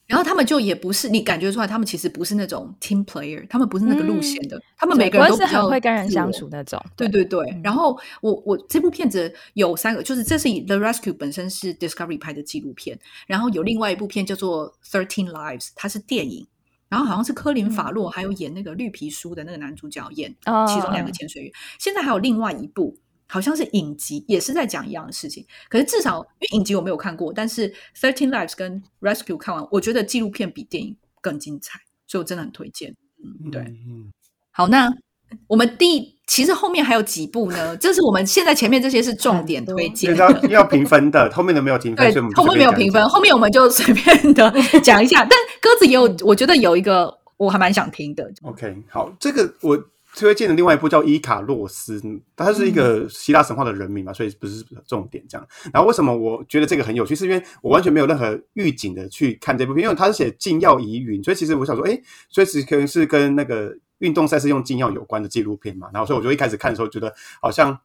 [0.06, 4.60] 然后他们就也不是你感觉出来，他们其实不是那种 team player，他们不是那个路线的。
[4.76, 6.80] 他们每个人都是很会跟人相处那种。
[6.94, 7.58] 对对对。
[7.64, 16.46] 然后我我这部片子有三个，就是这是以 The Rescue 本身是 Discovery 拍的纪录片，然后有另外一部片叫做 Thirteen Lives，它是电影。
[16.94, 20.32] 然后好像是科林·法洛，还有演那个绿皮书的那个男主角演
[20.68, 21.52] 其中两个潜水员。
[21.80, 25.44] 现在还有另外一部，好像是影集，也是在讲一样的事情。
[25.68, 32.94] 可是至少因为影集我没有看过，但是《Thirteen Lives》跟《Rescue》看完，我觉得纪录片比电影更精彩，所以我真的很推荐。
[33.18, 34.12] 嗯，对，嗯，
[34.52, 34.88] 好，那。
[35.46, 45.18] 我们第其实后面还有几部呢，这是我们现在前面这些是重点推荐，要要评分的，后面的没有评分，对，后面没有评分，后面我们就随便的 讲一下。
[45.20, 48.32] 但鸽子也有，我觉得有一个我还蛮想听的。
[48.42, 49.78] OK，好，这个我
[50.16, 52.00] 推荐的另外一部叫伊卡洛斯，
[52.34, 55.46] 它是一个希腊神话的人名嘛，所以不是重点这样。
[55.74, 63.76] 然后为什么我觉得这个很有趣，是因为我完全没有任何预警的去看这部片，因为它是写禁药疑云，所以其实我想说，哎，所以其实可能是跟那个。
[64.04, 67.78] 运动赛事用禁药有关的纪录片嘛，然后所以我就一开始看的时候觉得好像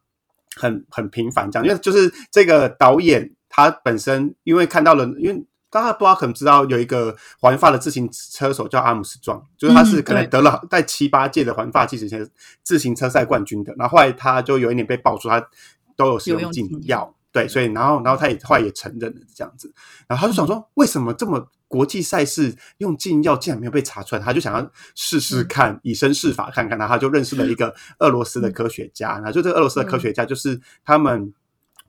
[0.54, 12.28] 很很平凡这样，因为就是这个导演他本身因为看到了，因为大家不知道可能知道有一个环法的自行车手叫阿姆斯壮，就是他是可能得了在七八届的环法自行车
[12.62, 15.48] 自行车赛冠军的，然后后来他就有一年被爆出他
[15.96, 17.14] 都有使用禁药。
[17.32, 19.72] 对，所以然后然后他也后来也承认了这样子，
[20.08, 24.20] 然后他就想说，为什么这么国际赛事用禁药竟然没有被查出来？
[24.20, 31.32] 他就想要试试看，以身试法看看，然后他就认识了一个俄罗斯的科学家，然后就这个俄罗斯的科学家就是他们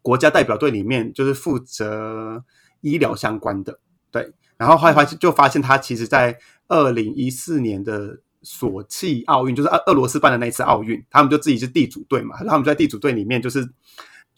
[0.03, 2.43] 国家代表队里面就是负责
[2.81, 3.79] 医疗相关的，
[4.11, 6.37] 对，然后后来发现就发现他其实在
[6.67, 13.67] 二零一四年的索契奥运，就是俄俄罗斯办的那一次奥运，他们就自己是地主队嘛，然后他们在地主队里面就是。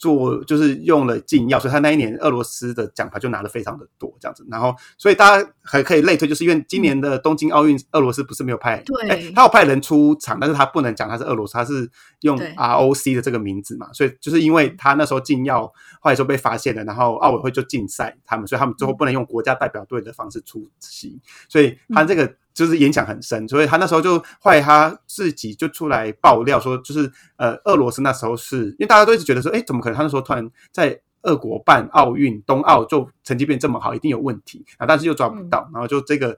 [0.03, 4.45] 做就是用了禁药，所以他那一年俄罗斯的奖牌就拿的非常的多，这样子。
[4.51, 11.89] 然后，所以大家还可以类推，就是因为今年的东京奥运，俄罗斯不是没有派，对，他有派人出场，但是他不能讲他是俄罗斯，他是
[12.19, 15.61] 用 ROC 的这个名字嘛，所以就是因为他那时候禁药，
[16.01, 22.35] 后来就被发现了，然后奥委会就禁赛他们，所以他们最后不能用国家代表队的方式出席，所以他这个。
[22.53, 36.37] 就是影响很深，所以他那时候就后来他自己就出来爆料说，就是呃，俄罗斯那时候是因为大家都一直觉得说，哎，怎么可能他那时候突然在俄国办奥运冬奥就成绩变这么好，一定有问题啊，但是又抓不到，然后就这个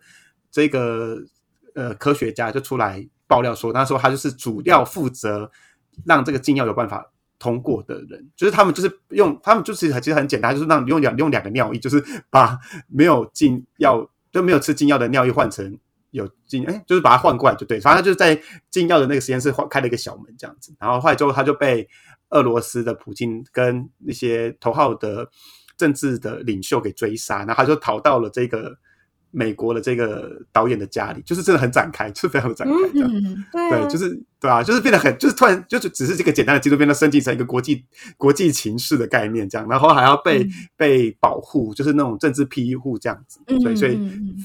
[0.50, 1.18] 这个
[1.74, 5.52] 呃科学家就出来爆料说，那时候他就是主要负责
[6.06, 12.58] 让这个禁药有办法通过的人，就是他们就是用他们就是其实很简单，就是让用两用两个尿液，就是把
[12.88, 15.78] 没有禁药就没有吃禁药的尿液换成。
[16.16, 18.42] 有进哎，就是把他换过来就对，反正就是在
[18.72, 21.88] 进药的那个实验室换开了一个小门这样子，然后后来之后他就被
[22.30, 25.30] 俄罗斯的普京跟那些头号的
[25.78, 28.76] 政治的领袖给追杀，然后他就逃到了这个。
[29.36, 33.12] 美国的这个导演的家里，就是真的很展开，就是非常的展开，这样
[33.52, 37.84] 对，就是对啊，就是变得很，就是突然就是只是这个简单的纪录片，它升级成一个国际
[38.16, 44.00] 国际情势的概念这样，然后还要被被保护，就是那种政治庇护这样子，所以所以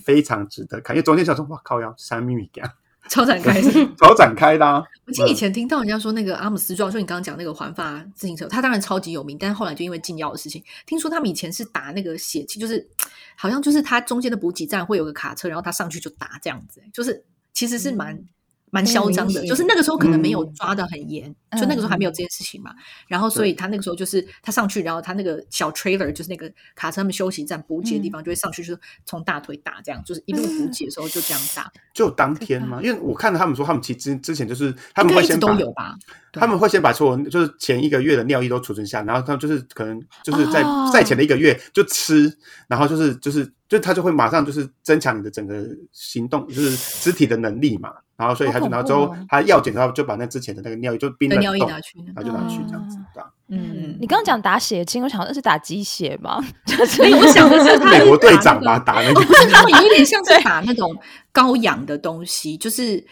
[0.05, 0.97] 非常值得看。
[0.97, 2.69] 因为昨天想说，哇靠，要三米米样。
[3.11, 3.61] 超展开，
[3.99, 4.65] 超展开的。
[5.05, 12.89] 我记得以前听到人家说那个阿姆斯壮，说你刚刚讲那个环法自行车，他当然超级有名，但是后来就因为禁药的事情，听说他们以前是打那个血气，就是
[13.37, 18.25] 好像就是他中间的补给站会有个卡车，然后他上去就打这样子，就是其实是蛮。
[18.71, 22.73] 蛮嚣张的，就是那个时候可能没有抓的很严，就那个时候还没有这件事情嘛。
[23.09, 31.71] 然后，所以他那个时候就是他上去，然后他那个小 trailer 就是那个卡车他们休息站补给的地方，就会上去，就是从大腿打这样，就是一路补给的时候就这样打。
[31.93, 32.81] 就当天吗？
[32.83, 35.97] 因为我看到他们说，他们其实之前就是他们会先都有吧，
[36.33, 40.63] 他们会先把所有就是前一个月的尿液都储存下，然后他们就是可能就是在
[40.93, 42.33] 赛前的一个月就吃，
[42.69, 47.91] 然后就是就是就他就会马上就是增强你的整个行动，就是肢体的能力嘛。
[48.17, 56.39] 然后，所以他就拿之后，他要检查，就把那之前的那个尿液就冰冷冻，拿去，然后就拿去这样子，对嗯，你刚刚讲打血清，我想那是打鸡血吗？
[56.87, 60.95] 所以我想的是美国队长吧，打那个，他们有点像是打那种
[61.33, 63.03] 高氧的东西，就是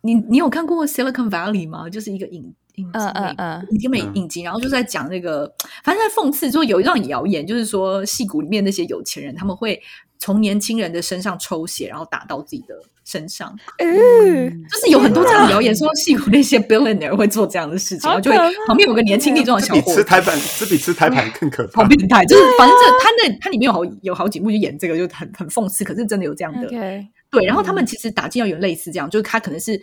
[0.00, 1.88] 你你有看过 Silicon Valley 吗？
[1.88, 5.52] 就是一个影影集，影美影集，然后就在讲那个，
[5.84, 9.80] 反正在讽刺，就有一段谣言，就是说戏骨里面那些有钱人，他们会
[10.18, 12.74] 从年轻人的身上抽血，然后打到自己的。
[13.04, 22.22] 身上，嗯，就是有很多这样的谣言说，戏骨那些 billionaire 会做这样的事情，然后就会旁边有个年轻力壮的小伙，吃台盘，这比吃台盘更可怕，好变态。
[22.26, 25.82] 就是反正这他那他里面有好有好几幕就演这个，就很很讽刺。
[25.82, 27.08] 可是真的有这样的，对。
[27.46, 29.80] 然后他们其实打进要有类似这样，就是他可能是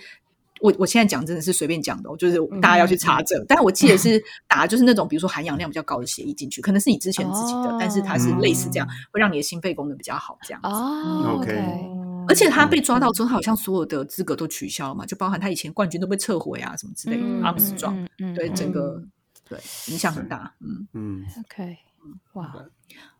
[0.65, 3.45] 我我现在讲真的是随便讲的，就是大家要去查证。
[3.47, 10.67] 但是我记得 是打就是那种比如说含氧量比较高的血液进去，可能是你之前自己的，但是它是类似这样，会让你的心肺功能比较好这样子。
[10.67, 11.53] 哦，OK。
[12.27, 17.23] 而且他被抓到之后，好像所有的资格都取消了嘛，就包含他以前冠军都被撤回啊，什么之类的。
[17.43, 17.95] 阿姆斯壮，
[18.35, 18.99] 对整个
[19.47, 19.59] 对
[19.89, 20.51] 影响很大。
[20.59, 21.77] 嗯嗯，OK，
[22.33, 22.53] 哇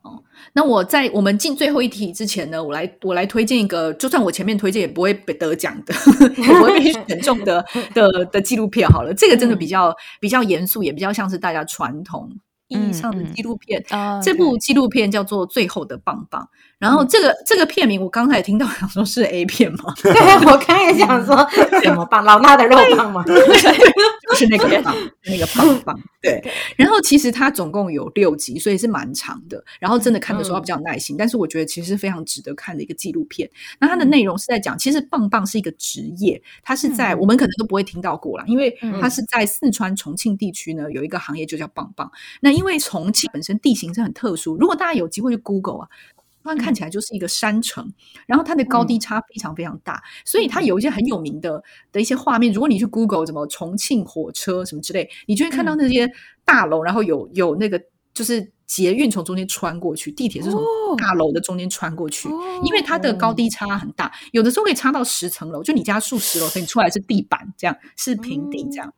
[0.01, 0.23] 哦，
[0.53, 5.93] 那我在我们进最后一题之前呢，我来我来推荐一个，就算我前面推荐也不会被得奖的，
[6.37, 7.65] 也不会被选中的
[7.95, 8.87] 的的纪录片。
[8.87, 12.29] 好了，这个真的比较比较严肃，也比较像是大家传统。
[12.67, 13.83] 意义上的纪录片，
[14.23, 16.41] 这部纪录片叫做《最后的棒棒》。
[16.77, 19.93] 然后这个这个片名，我刚才听到想说是 A 片吗？
[20.03, 20.11] 对，
[20.45, 21.35] 我刚才想说
[21.81, 23.23] 什么棒，老大的肉棒吗？
[23.25, 24.95] 就是那个棒，
[25.25, 25.99] 那个棒棒。
[26.21, 26.43] 对。
[26.75, 29.63] 然后其实它总共有六集，所以是蛮长的。
[29.79, 33.49] 然后真的看的时候比较耐心，但是我觉得其实非常值得看的一个纪录片。
[33.79, 42.11] 那它的内容是在讲，其实棒棒是一个职业，它是在我们可能都不会听到过啦，因为它是在四川重庆地区呢有一个行业就叫棒棒。
[42.41, 45.87] 那因为重庆本身地形是很特殊，如果大家有机会去 Google 啊，
[46.53, 47.89] 它看起来就是一个山城，
[48.27, 52.51] 然后它的高低差非常非常大，所以它有一些很有名的的一些画面。
[52.51, 56.11] 如果你去 Google 什么重庆火车什么之类，你就会看到那些
[56.43, 57.81] 大楼，然后有有那个
[58.13, 60.61] 就是捷运从中间穿过去，地铁是从
[60.97, 62.29] 大楼的中间穿过去，
[62.63, 68.93] 因为它的高低差很大，有的时候可以差到十层楼，就你家数十楼，所以你出来是地板这样，是平地这样。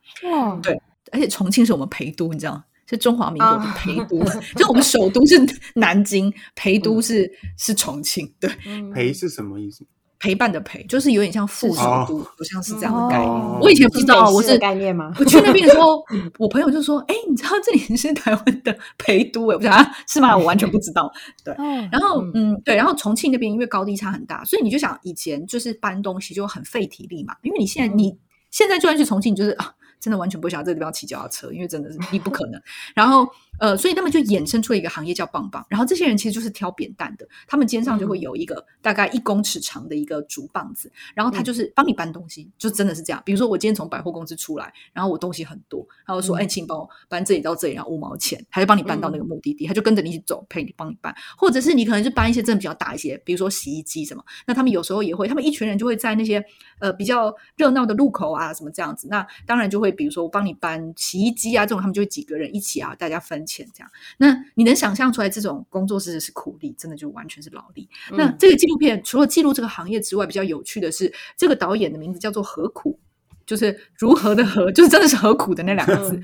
[0.62, 0.80] 对，
[1.12, 2.62] 而且重庆是我们陪都，你知道。
[2.88, 4.18] 是中华民国的陪 都，
[4.56, 5.36] 就我们首都是
[5.74, 8.32] 南京，陪都是是重庆。
[8.40, 8.50] 对，
[8.94, 9.84] 陪是什么意思？
[10.20, 13.60] 陪伴的陪，就是有点像副首都，不像是这样的概念。
[13.60, 15.14] 我以前不知道，我是概念吗？
[15.16, 16.02] 我去那边的时候，
[16.40, 20.36] 我朋友就说：“哎，你知道这里是台湾的陪都？”哎，我想啊，是吗？
[20.36, 21.08] 我完全不知道。
[21.44, 21.54] 对，
[21.92, 27.36] 然后嗯，对，然后重庆那边因为高低差很大，所以你就想以前就是搬东西就很费体力嘛。
[27.42, 28.18] 因为你现在你
[28.50, 29.72] 现在就算去重庆，就是啊。
[30.00, 32.60] 真的完全不想要这个地方骑脚踏车，因为真的是你不可能。
[32.94, 33.28] 然后
[33.58, 35.64] 呃，所以他们就衍生出了一个行业叫棒棒。
[35.68, 43.22] 然后这些人其实就是挑扁担的，他们肩上就会有一个大概一公尺长的一个竹棒子，然后他就是帮你搬东西，就真的是这样。
[43.24, 51.14] 比如说我今天从百货公司出来，然后我东西很多，然后说哎，请帮我搬这里到这里，然后五毛钱，他就帮你搬到那个目的地，他就跟着你一起走，陪你帮你搬。
[51.38, 56.44] 或者是你可能就搬一些真的比较大一些，比如说洗衣机什么，那他们有时候也会，他们一群人就会在那些
[56.78, 60.54] 呃比较热闹的路口啊什么这样子，那当然就会比如说我帮你。
[60.60, 63.90] 搬洗衣机啊，这种他们就会几个人一起啊，大家分钱这样。
[64.18, 67.88] 那你能想象出来，这种工作室是苦力，真的就完全是劳力。
[68.12, 72.98] 那这个纪录片除了记录这个行业之外，比较有趣的是，这个导演的名字叫做何苦，
[73.46, 76.20] 就是如何的何，就是真的是何苦的那两个字，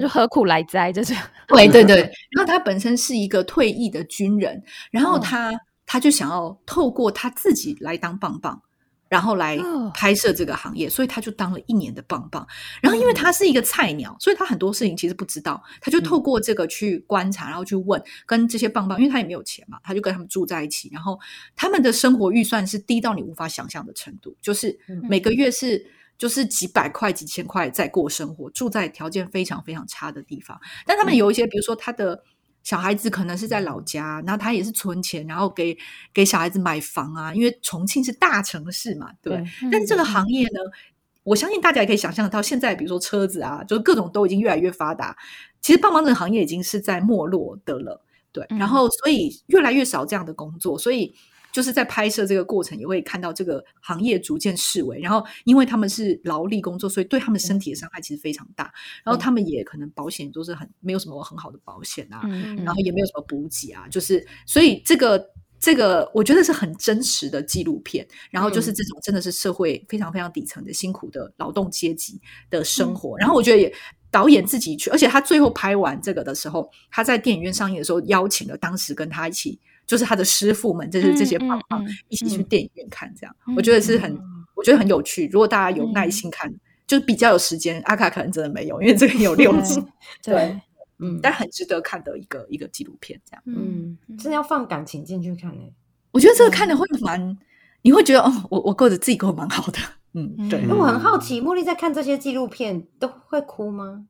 [0.00, 1.14] 就何苦来哉，就是
[1.48, 2.00] 对对对。
[2.30, 5.52] 然后他本身是一个退役的军人，然后他
[5.84, 8.62] 他就想要透过他自己来当棒棒。
[9.12, 9.58] 然后来
[9.92, 12.46] 拍摄这个行业，所以他就当了一年的棒棒。
[12.80, 15.62] 然后因为他是一个菜鸟，所以他很多事情其实不知道。
[15.82, 20.88] 他就透过这个去观察，然后去问跟这些棒棒，因为他也没有钱嘛，他就跟他们住在一起。
[20.90, 21.20] 然后
[21.54, 25.86] 他们的生活预算是低到你无法想象的程度，就是每个月是
[26.16, 30.58] 就是几百块、几千块在过生活，住在条件非常非常差的地方。
[30.86, 32.22] 但他们有一些，比如说他的。
[32.62, 35.76] 小孩子可能是在老家，然后他也是存钱，然后给
[36.12, 37.34] 给小孩子买房啊。
[37.34, 39.44] 因为重庆是大城市嘛，对。
[39.70, 40.60] 但这个行业呢，
[41.24, 45.16] 我相信大家也可以想象到，现在比如说车子啊，就是各种都已经越来越发达。
[45.60, 48.02] 其实棒棒这个行业已经是在没落的了，
[48.32, 48.46] 对。
[48.50, 51.14] 然后所以越来越少这样的工作，所以。
[51.52, 54.98] 就是在拍摄这个过程，也会看到这个行业逐渐式微。
[54.98, 58.72] 然后，因为他们是劳力工作，所以对他们身体的伤害其实非常大。
[59.04, 62.22] 然后，他们也可能保险都是很没有什么很好的保险啊，
[62.64, 63.86] 然后也没有什么补给啊。
[63.88, 65.22] 就是，所以这个
[65.60, 68.08] 这个，我觉得是很真实的纪录片。
[68.30, 73.18] 然后，就是这种真的是社会非常非常底层的辛苦的劳动阶级的生活。
[73.18, 73.70] 然后，我觉得也
[74.10, 79.60] 导演自己去，而且他最后拍完这个的时候，他在电影院上映的时候，邀请了当时跟他一起。
[79.86, 84.18] 就是他的师傅们，就是这些棒棒一起去电影院看，这样我觉得是很，
[84.54, 85.28] 我觉得很有趣。
[85.32, 86.52] 如果大家有耐心看，
[86.86, 89.82] 就是比较有时间，阿卡可能真的没有，因为这个有六集，
[90.22, 90.60] 对，
[90.98, 95.62] 嗯，但很值得看的一个一个纪录片，这样，嗯，真的要放感情进去看呢。
[96.10, 97.38] 我觉得这个看的会蛮，
[97.82, 99.78] 你会觉得哦，我我过得自己过得蛮好的，
[100.14, 100.62] 嗯，对。
[100.66, 104.06] 那我很好奇，茉莉在看这些纪录片都会哭吗？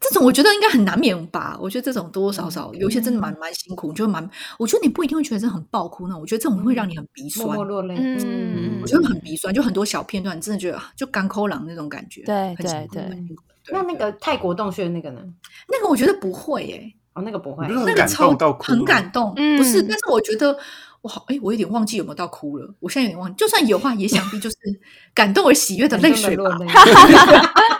[0.00, 1.58] 这种我觉得应该很难免吧。
[1.60, 4.28] 我觉得这种多多少少有些真的蛮蛮辛苦，就蛮。
[4.58, 7.94] 我觉得你不一定会觉得这很爆哭那我觉得这种会让你很鼻酸，落泪。
[7.98, 12.22] 嗯，我觉得很鼻酸，就很多小片段，真的觉得就干抠狼那种感觉。
[12.22, 13.08] 对对对。
[13.70, 15.20] 那那个泰国洞穴那个呢？
[15.68, 16.94] 那个我觉得不会诶。
[17.14, 19.34] 哦，那个不会，那个超很感动。
[19.34, 20.56] 不是，但是我觉得
[21.00, 22.74] 我好哎，我有点忘记有没有到哭了。
[22.78, 24.56] 我现在有点忘，就算有话，也想必就是
[25.12, 26.44] 感动而喜悦的泪水吧。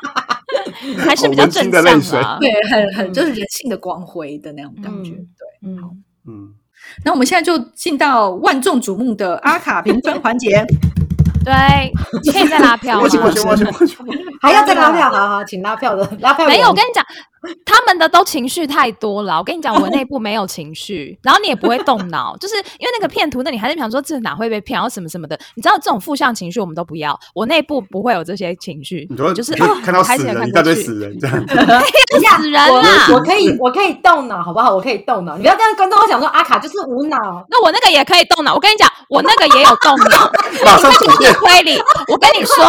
[0.97, 5.91] 还是比较正向的，对，很很就是人性的光辉的那种感觉，对，好，
[6.27, 6.55] 嗯，
[7.05, 10.65] 那我们现在就进到万众瞩目的阿卡评分环节。
[11.45, 11.55] 对，
[12.33, 13.09] 可以再拉票吗？
[14.43, 15.09] 还 要再拉票？
[15.11, 16.47] 好好，请拉票的拉票。
[16.47, 17.03] 没有，我跟你讲，
[17.65, 19.39] 他们的都情绪太多了。
[19.39, 25.39] 我跟你讲，我内部没有情绪，然后你也不会动脑， 就是因为那个骗图，那你还是想说这哪会被骗，然后什么什么的。
[25.55, 29.09] 你知道这种负向情绪我们都不要，我内部不会有这些情绪。
[29.35, 31.45] 就是看到死人，一大堆死人这样。
[32.39, 33.09] 死人啊！
[33.13, 34.75] 我可以，我可以动脑，好不好？
[34.75, 35.37] 我可以动脑。
[35.37, 37.17] 你不要这样跟我讲说阿卡就是无脑。
[37.49, 38.55] 那我那个也可以动脑。
[38.55, 40.31] 我跟你讲，我那个也有动脑。
[40.65, 41.81] 马上推理。
[42.09, 42.65] 我跟你说，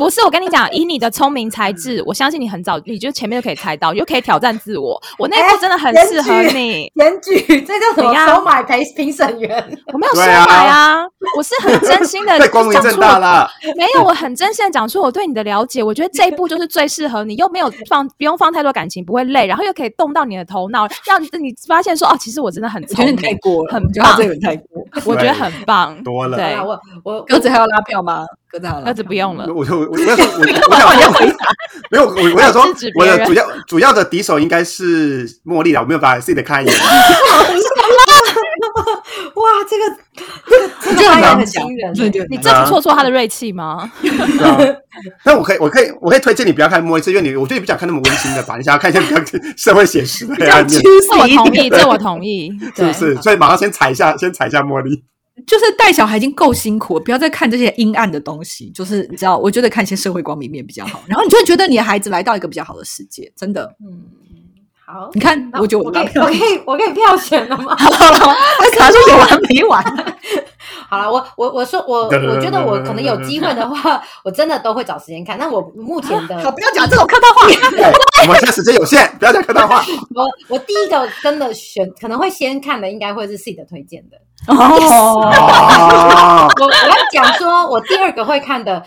[0.00, 4.98] 不是我跟你讲， 以你的聪明才智，我相信你很早，你就前面就可以猜到，又可以挑战自我。
[5.18, 8.14] 我那一部真的很适合你，严举，这叫什么？
[8.26, 9.78] 收买陪评审员？
[9.92, 11.04] 我没有收买啊，
[11.36, 13.46] 我是很真心的讲出了，
[13.76, 15.82] 没有，我很真心的讲出我对你的了解。
[15.82, 26.38] 我觉得这一部就是最适合你，又没有放， 不用放太多感情，不会累，然后又可以动到你的头脑，让你发现说，哦，其实我真的很聪明，太过了，很棒，这个太过，我觉得很棒，多了。
[26.38, 28.24] 对，我我鸽子还要拉票吗？
[28.50, 29.46] 鸽子好了，鸽子不用了。
[29.48, 30.16] 我我我我 我想
[31.12, 31.20] 说，
[31.90, 32.64] 没有，我我想说，
[32.96, 35.80] 我的主要主要的敌手应该是茉莉了。
[35.80, 36.74] 我没有把自己的看一眼。
[39.34, 39.84] 哇这个
[40.46, 43.90] 这个这个发言很惊人，对对，你这不挫挫他的锐气吗？
[45.24, 49.20] 但我可以，我可以，我可以推荐你不要看《末日》，因为你我觉得你不想看那么温馨的吧，你想要看一些比较
[49.56, 50.34] 社会写实的。
[50.36, 50.46] 这
[51.18, 53.16] 我同意，这我同意，是不是？
[53.22, 55.04] 所以马上先踩一下，先踩一下茉莉。
[55.46, 58.70] 就是带小孩已经够辛苦，不要再看这些阴暗的东西。
[58.70, 61.02] 就是你知道，我觉得看一些社会光明面比较好。
[61.06, 63.76] 然后你就会觉得你的孩子来到一个比较好的世界，真的。
[63.80, 64.02] 嗯，
[64.92, 65.10] 好。
[65.12, 67.74] 你看，我就我可以，我可以，我可以票选了吗？
[67.78, 67.96] 好了，
[68.58, 69.82] 我卡说有完没完。
[70.88, 75.38] 好了，我我我说我我觉得我可能有机会的话，我真的都会找时间看。
[75.38, 77.46] 但我目前的好，不要讲这种客套话。
[78.22, 79.84] 我们现在时间有限，不要讲客套话。
[80.14, 84.16] 我我第一个真的选可能会先看的，应该会是 C 的推荐的。
[84.46, 84.54] 哦，
[86.58, 88.82] 我我要讲说，我第二个会看的。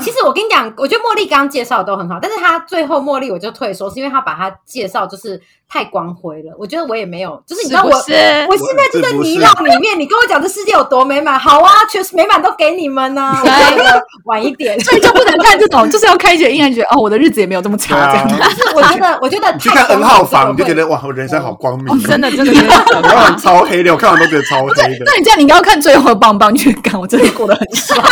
[0.00, 6.54] 其实我跟你讲，我觉得茉莉刚刚介绍的都很好，但是她最后茉莉我就退缩，是因为她把她介绍就是太光辉了。
[6.58, 9.98] 我觉得我也没有，就是你知道我，我现在就在泥淖里面。
[9.98, 13.36] 你跟我讲这世界有多美满，好啊，全是美满都给你们呢。
[13.42, 18.26] 我晚一点，所以就不能看这种，就是要看一些阴暗，觉得哦，我的日子也没有这么差这样。
[18.38, 22.52] 但是我觉得，我觉得去看 N 号房，你就觉得哇，我人生好光明，真的真的
[22.96, 25.04] 我看超黑的，我看完都觉得超黑的。
[25.04, 28.04] 那你这样，你应该要看最后的棒棒，你去看我真的过得很爽。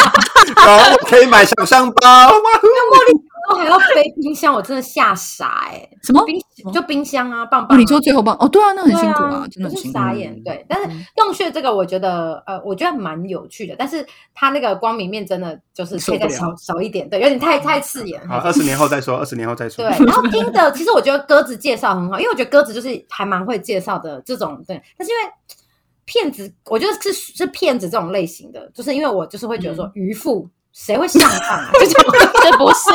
[0.56, 2.00] 然后可以买小香包。
[2.00, 5.88] 那茉莉都还要背冰箱，我真的吓傻哎！
[6.04, 6.40] 什么冰
[6.72, 7.78] 就冰箱啊，棒棒。
[7.78, 9.98] 你说最后棒哦，对啊，那很辛苦啊，真的很辛苦。
[9.98, 18.24] 傻眼对，但是洞穴这个我觉得呃，我觉得蛮有趣的，但是它那个光明面真的就是可以再少少一点，对，有点太太刺眼。
[18.28, 19.84] 好，二十年后再说，二十年后再说。
[19.88, 25.32] 对，然后听的其实我觉得鸽子介绍很好，因为我觉得鸽子就是还蛮会介绍的这种对，但是因为
[26.04, 30.48] 骗子，我觉得是是骗子这种类型的，就是因为我就是会觉得说渔夫。
[30.72, 31.70] 谁会上当啊？
[31.78, 32.88] 这这不是，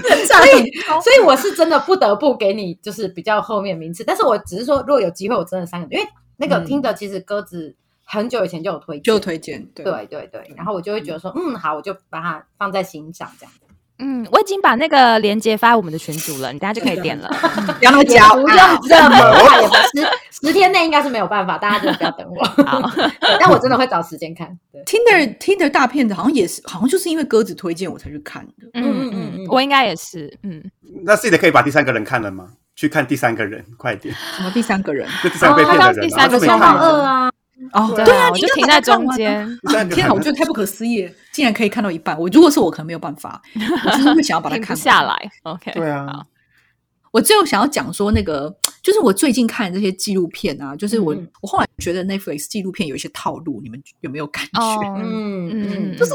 [0.26, 6.08] 所以所以我是真的不得不给你就是比较后面名次，但是我只是说，如果有机会，我真的三个，因为
[6.38, 9.84] 那个听的其实鸽子很久以前就有推荐，就推荐，对。
[9.84, 13.52] 对对，然后我就会觉得说，嗯，好，我就把它放在心上这样。
[14.00, 17.28] 嗯，我已经把那个链接发我们的群组了，你大家就可以点了。
[17.78, 18.48] 不要那么假，不用
[18.88, 22.44] 这么快，也不十十天内应该是没有办法，大家就不要等我。
[22.64, 22.90] 好，
[23.38, 24.48] 但我真的会找时间看。
[24.86, 28.52] Tinder Tinder 大片的，好像也是，好像就是因为鸽子推荐我才去看的。
[28.74, 30.36] 嗯嗯嗯，我应该也是。
[30.42, 30.62] 嗯，
[31.04, 32.48] 那自己的可以把第三个人看了吗？
[32.76, 34.14] 去看第三个人，快点。
[34.36, 35.06] 什么第三个人？
[35.22, 36.08] 就第三个被骗的人。
[36.08, 37.30] 第三个双方二啊。
[37.72, 39.46] 哦，对啊，你就停在中间。
[39.90, 42.18] 天啊，我觉得太不可思议，竟然可以看到一半。
[42.18, 43.40] 我如果是我，可能没有办法，
[43.84, 45.16] 我就是会想要把它 看下来。
[45.44, 46.24] OK，对啊。
[47.12, 54.94] 我最后想要讲说，那个就是我最近看这些纪录片啊，就是我我后来觉得 Netflix 纪录片有一些套路，你们有没有感觉？
[55.02, 56.14] 嗯嗯，就是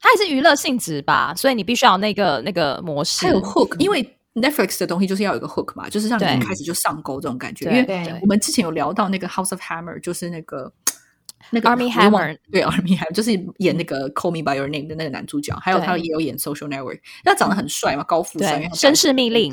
[0.00, 4.02] 它也是娱乐性质吧，所以你必须要那个那个模式，还有 hook，因为
[4.34, 7.66] Netflix 的东西就是要有一个 hook 嘛，就是让你一开始就上钩这种感觉。
[7.66, 10.72] 因为我们之前有聊到那个 House of Hammer，就是那个
[11.50, 19.52] 那个 Army Hammer，对 Army Hammer，就是演那个 Call Me by Your Name 的那个男主角，还有他也有演 Social Network，他长得很帅嘛，高富帅，绅士命令。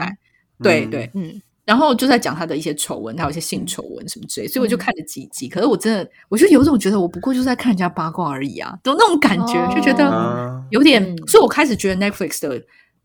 [0.62, 5.48] 对对，嗯，然后就在讲他的一些丑闻，他有一些性丑闻什么之类，所以我就看了几集。
[5.48, 11.04] 可是我真的，我就有种觉得，我不过就是在看人家八卦而已啊，有那种感觉，就觉得有点。
[11.28, 12.62] 所以我开始觉得 Netflix 的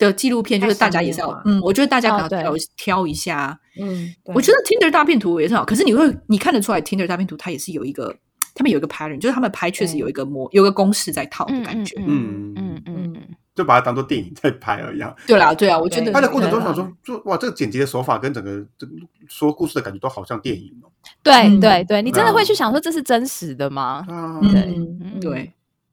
[0.06, 3.58] 的纪录片，就是大家也是要，嗯，我觉得大家可能要挑一下。
[3.80, 8.14] 嗯，我觉得 Tinder 大片图也是好，可是你会你看得出来，Tinder 大片图它也是有一个，
[8.54, 11.96] 他们有一个 pattern，就是他们拍确实有一个模，有个公式在套的感觉。
[12.06, 13.16] 嗯嗯嗯。
[13.54, 15.02] 就把它当做电影在拍而已。
[15.26, 18.92] 对啦，对啊，我觉得拍的过程中想说，就哇，这个剪辑的手法跟整个这个
[19.28, 20.88] 说故事的感觉都好像电影哦。
[21.22, 24.06] 对对对，你真的会去想说这是真实的吗？
[24.40, 25.52] 对对。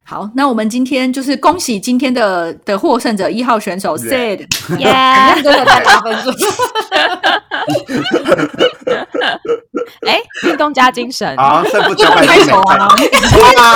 [0.10, 4.40] 好，那我们今天就是恭喜今天的的获胜者一号选手 Said，
[4.80, 6.32] 耶，真的在打分数。
[10.08, 12.90] 哎，运动加精神啊，胜负交拍手啊，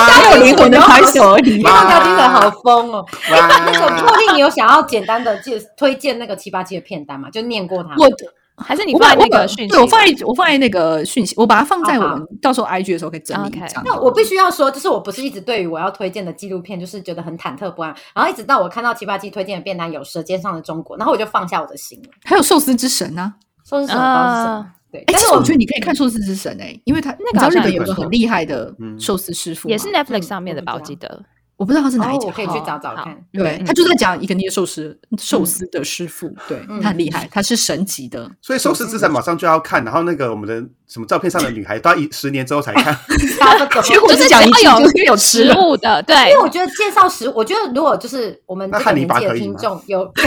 [0.08, 1.58] 加有灵魂的拍手而已。
[1.58, 3.06] 运动加精神好疯哦。
[3.30, 7.30] 那那个茉莉，你有想要简单的介推荐那个七八七的片单吗？
[7.30, 7.90] 就念过它。
[7.96, 8.08] 我
[8.62, 9.68] 还是你放那个讯息？
[9.68, 13.82] 对我放在我放在那个讯息，我把它放在我们到时候 IG 的时候可以整理一下。
[13.84, 22.08] 那我必须要说，就是我不是一直对于我要推荐的纪录片，就是觉得很忐忑不安，然后一直到我看到七八七推荐的便当有《舌尖上的中国》，然后我就放下我的心了。
[22.24, 23.34] 还有寿司之神呢？
[23.68, 24.66] 寿司之神。
[24.92, 30.74] 对，但是我觉得你可以看寿司之神哎，因为他那个日本有个很厉害的寿司师傅，也是 Netflix 上面的吧？
[30.74, 31.24] 我记得。
[31.64, 33.16] 我不知道他是哪一家，我可以去找找看。
[33.32, 38.30] 对他就在讲一个捏寿司寿司的师傅，对他很厉害，他是神级的。
[38.42, 42.94] 所以寿司之神马上就要看，然后那个我们的什么照片上的女孩都要一十年之后才看。
[43.82, 46.14] 结果是讲一句就是有食物的，对。
[46.28, 50.06] 因为我觉得介绍食，我觉得如果就是我们这个年纪的听众有。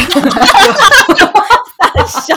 [2.08, 2.36] 笑，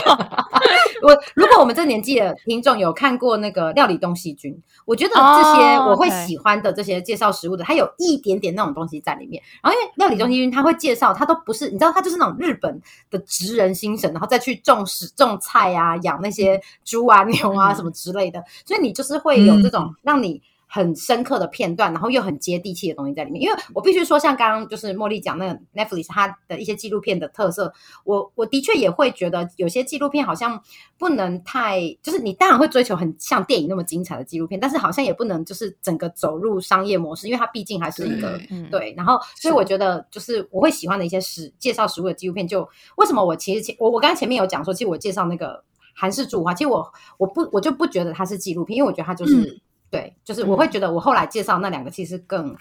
[1.03, 4.53] 我如果我们这年纪的听众有看过那个《料理东西君》，
[4.85, 9.43] 我觉得这些我会喜欢的这些介绍食物的，它有一点点那种东西在里面。
[9.63, 12.81] 然后因为《料理东西君》他会介绍，他都不是你知道，他就是那种日本
[13.11, 20.43] 的职人精神，然后再去种食种菜啊，养那些猪啊牛啊什么之类的，所以你就是会有这种让你。
[20.73, 23.43] 很深刻的片段，然后又很接地气的东西在里面。
[23.43, 27.73] 因为我必须说，像刚刚就是茉莉讲那个 Netflix 它的一些纪录片的特色，
[28.05, 30.63] 我我的确也会觉得有些纪录片好像
[30.97, 38.41] 不能太，就是你当然会追求很像电影那么精彩的纪录片，但是好像也不能就是整个走入商业模式，因为它毕竟还是一个
[38.71, 38.95] 对。
[38.97, 42.61] 然后，所以我觉得就是我会喜欢的一些食介绍食物的纪录片，就
[42.97, 45.65] 为什么我其实前我我刚才前面有讲说，其实我介绍那个
[45.97, 49.61] 韩式煮花，其实我我不我就不觉得它是纪录片，因为我觉得它就是。
[49.91, 52.57] 对，就是我会觉得我后来介绍那两个其实更。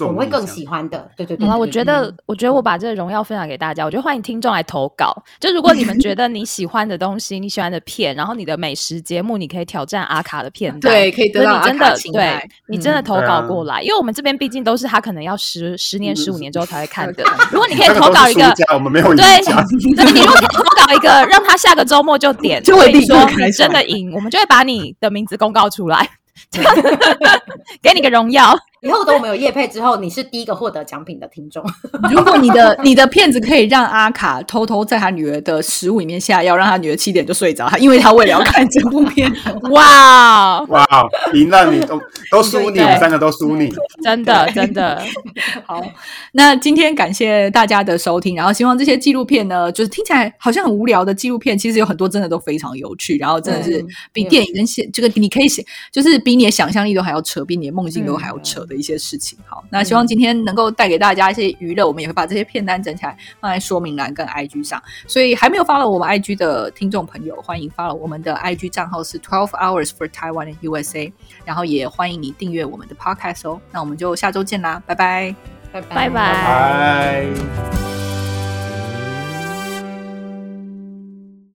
[0.00, 1.48] 我会更喜欢的，对对对。
[1.48, 3.86] 我觉得，我觉得我把这个荣耀分享给大家。
[3.86, 5.14] 我觉得欢迎听众来投稿。
[5.40, 12.38] 就如果你们觉得你喜欢的东西， 你喜欢的片，然后你的美食节目，你可以挑战阿卡的片段，对，可以得到真的，对
[12.68, 17.24] 你真的投稿过来，因为我们这边毕竟都是他可能要十十年、十五年之后才会看的。
[17.50, 19.24] 如果你可以投稿一个，我们没有对，
[19.96, 26.06] 对，你如果可以投稿一个，让他下个周末就点， 就会说你真的赢，我们就会把你的名字公告出来。
[26.52, 27.41] 哈哈哈哈
[27.82, 28.56] 给你个荣耀。
[28.80, 31.62] 以后等我们有叶配之后，你是第一个获得奖品的听众。
[32.10, 39.32] 如果你的你的片子可以让阿卡偷偷在他女儿的食物里面下药，让他女儿七点就睡着，因为他为了要看这部片。
[39.70, 40.84] 哇哇，
[41.32, 43.72] 赢了你都都输你，我们三个都输你，
[44.02, 45.00] 真的真的。
[45.64, 45.80] 好，
[46.32, 58.62] 那今天感谢大家的收听，然后希望这些纪录片呢，就是听起来好像很无聊的纪录片，其实有很多真的都非常有趣，然后真的是比电影跟现这个你可以写，就是比你的想象力都还要扯，比你的梦境都还要扯。
[58.62, 71.12] 的一些事情，好，那希望今天能够带给大家一些娱乐，我们也会把这些片单整起来放在说明栏跟 IG 上，所以还没有发了我们 IG 的听众朋友，欢迎发了我们的 IG 账号是 Twelve Hours for Taiwan USA，
[71.44, 75.34] 然后也欢迎你订阅我们的 Podcast 哦，那我们就下周见啦，拜拜，
[75.72, 76.08] 拜拜。
[76.08, 78.11] 拜拜。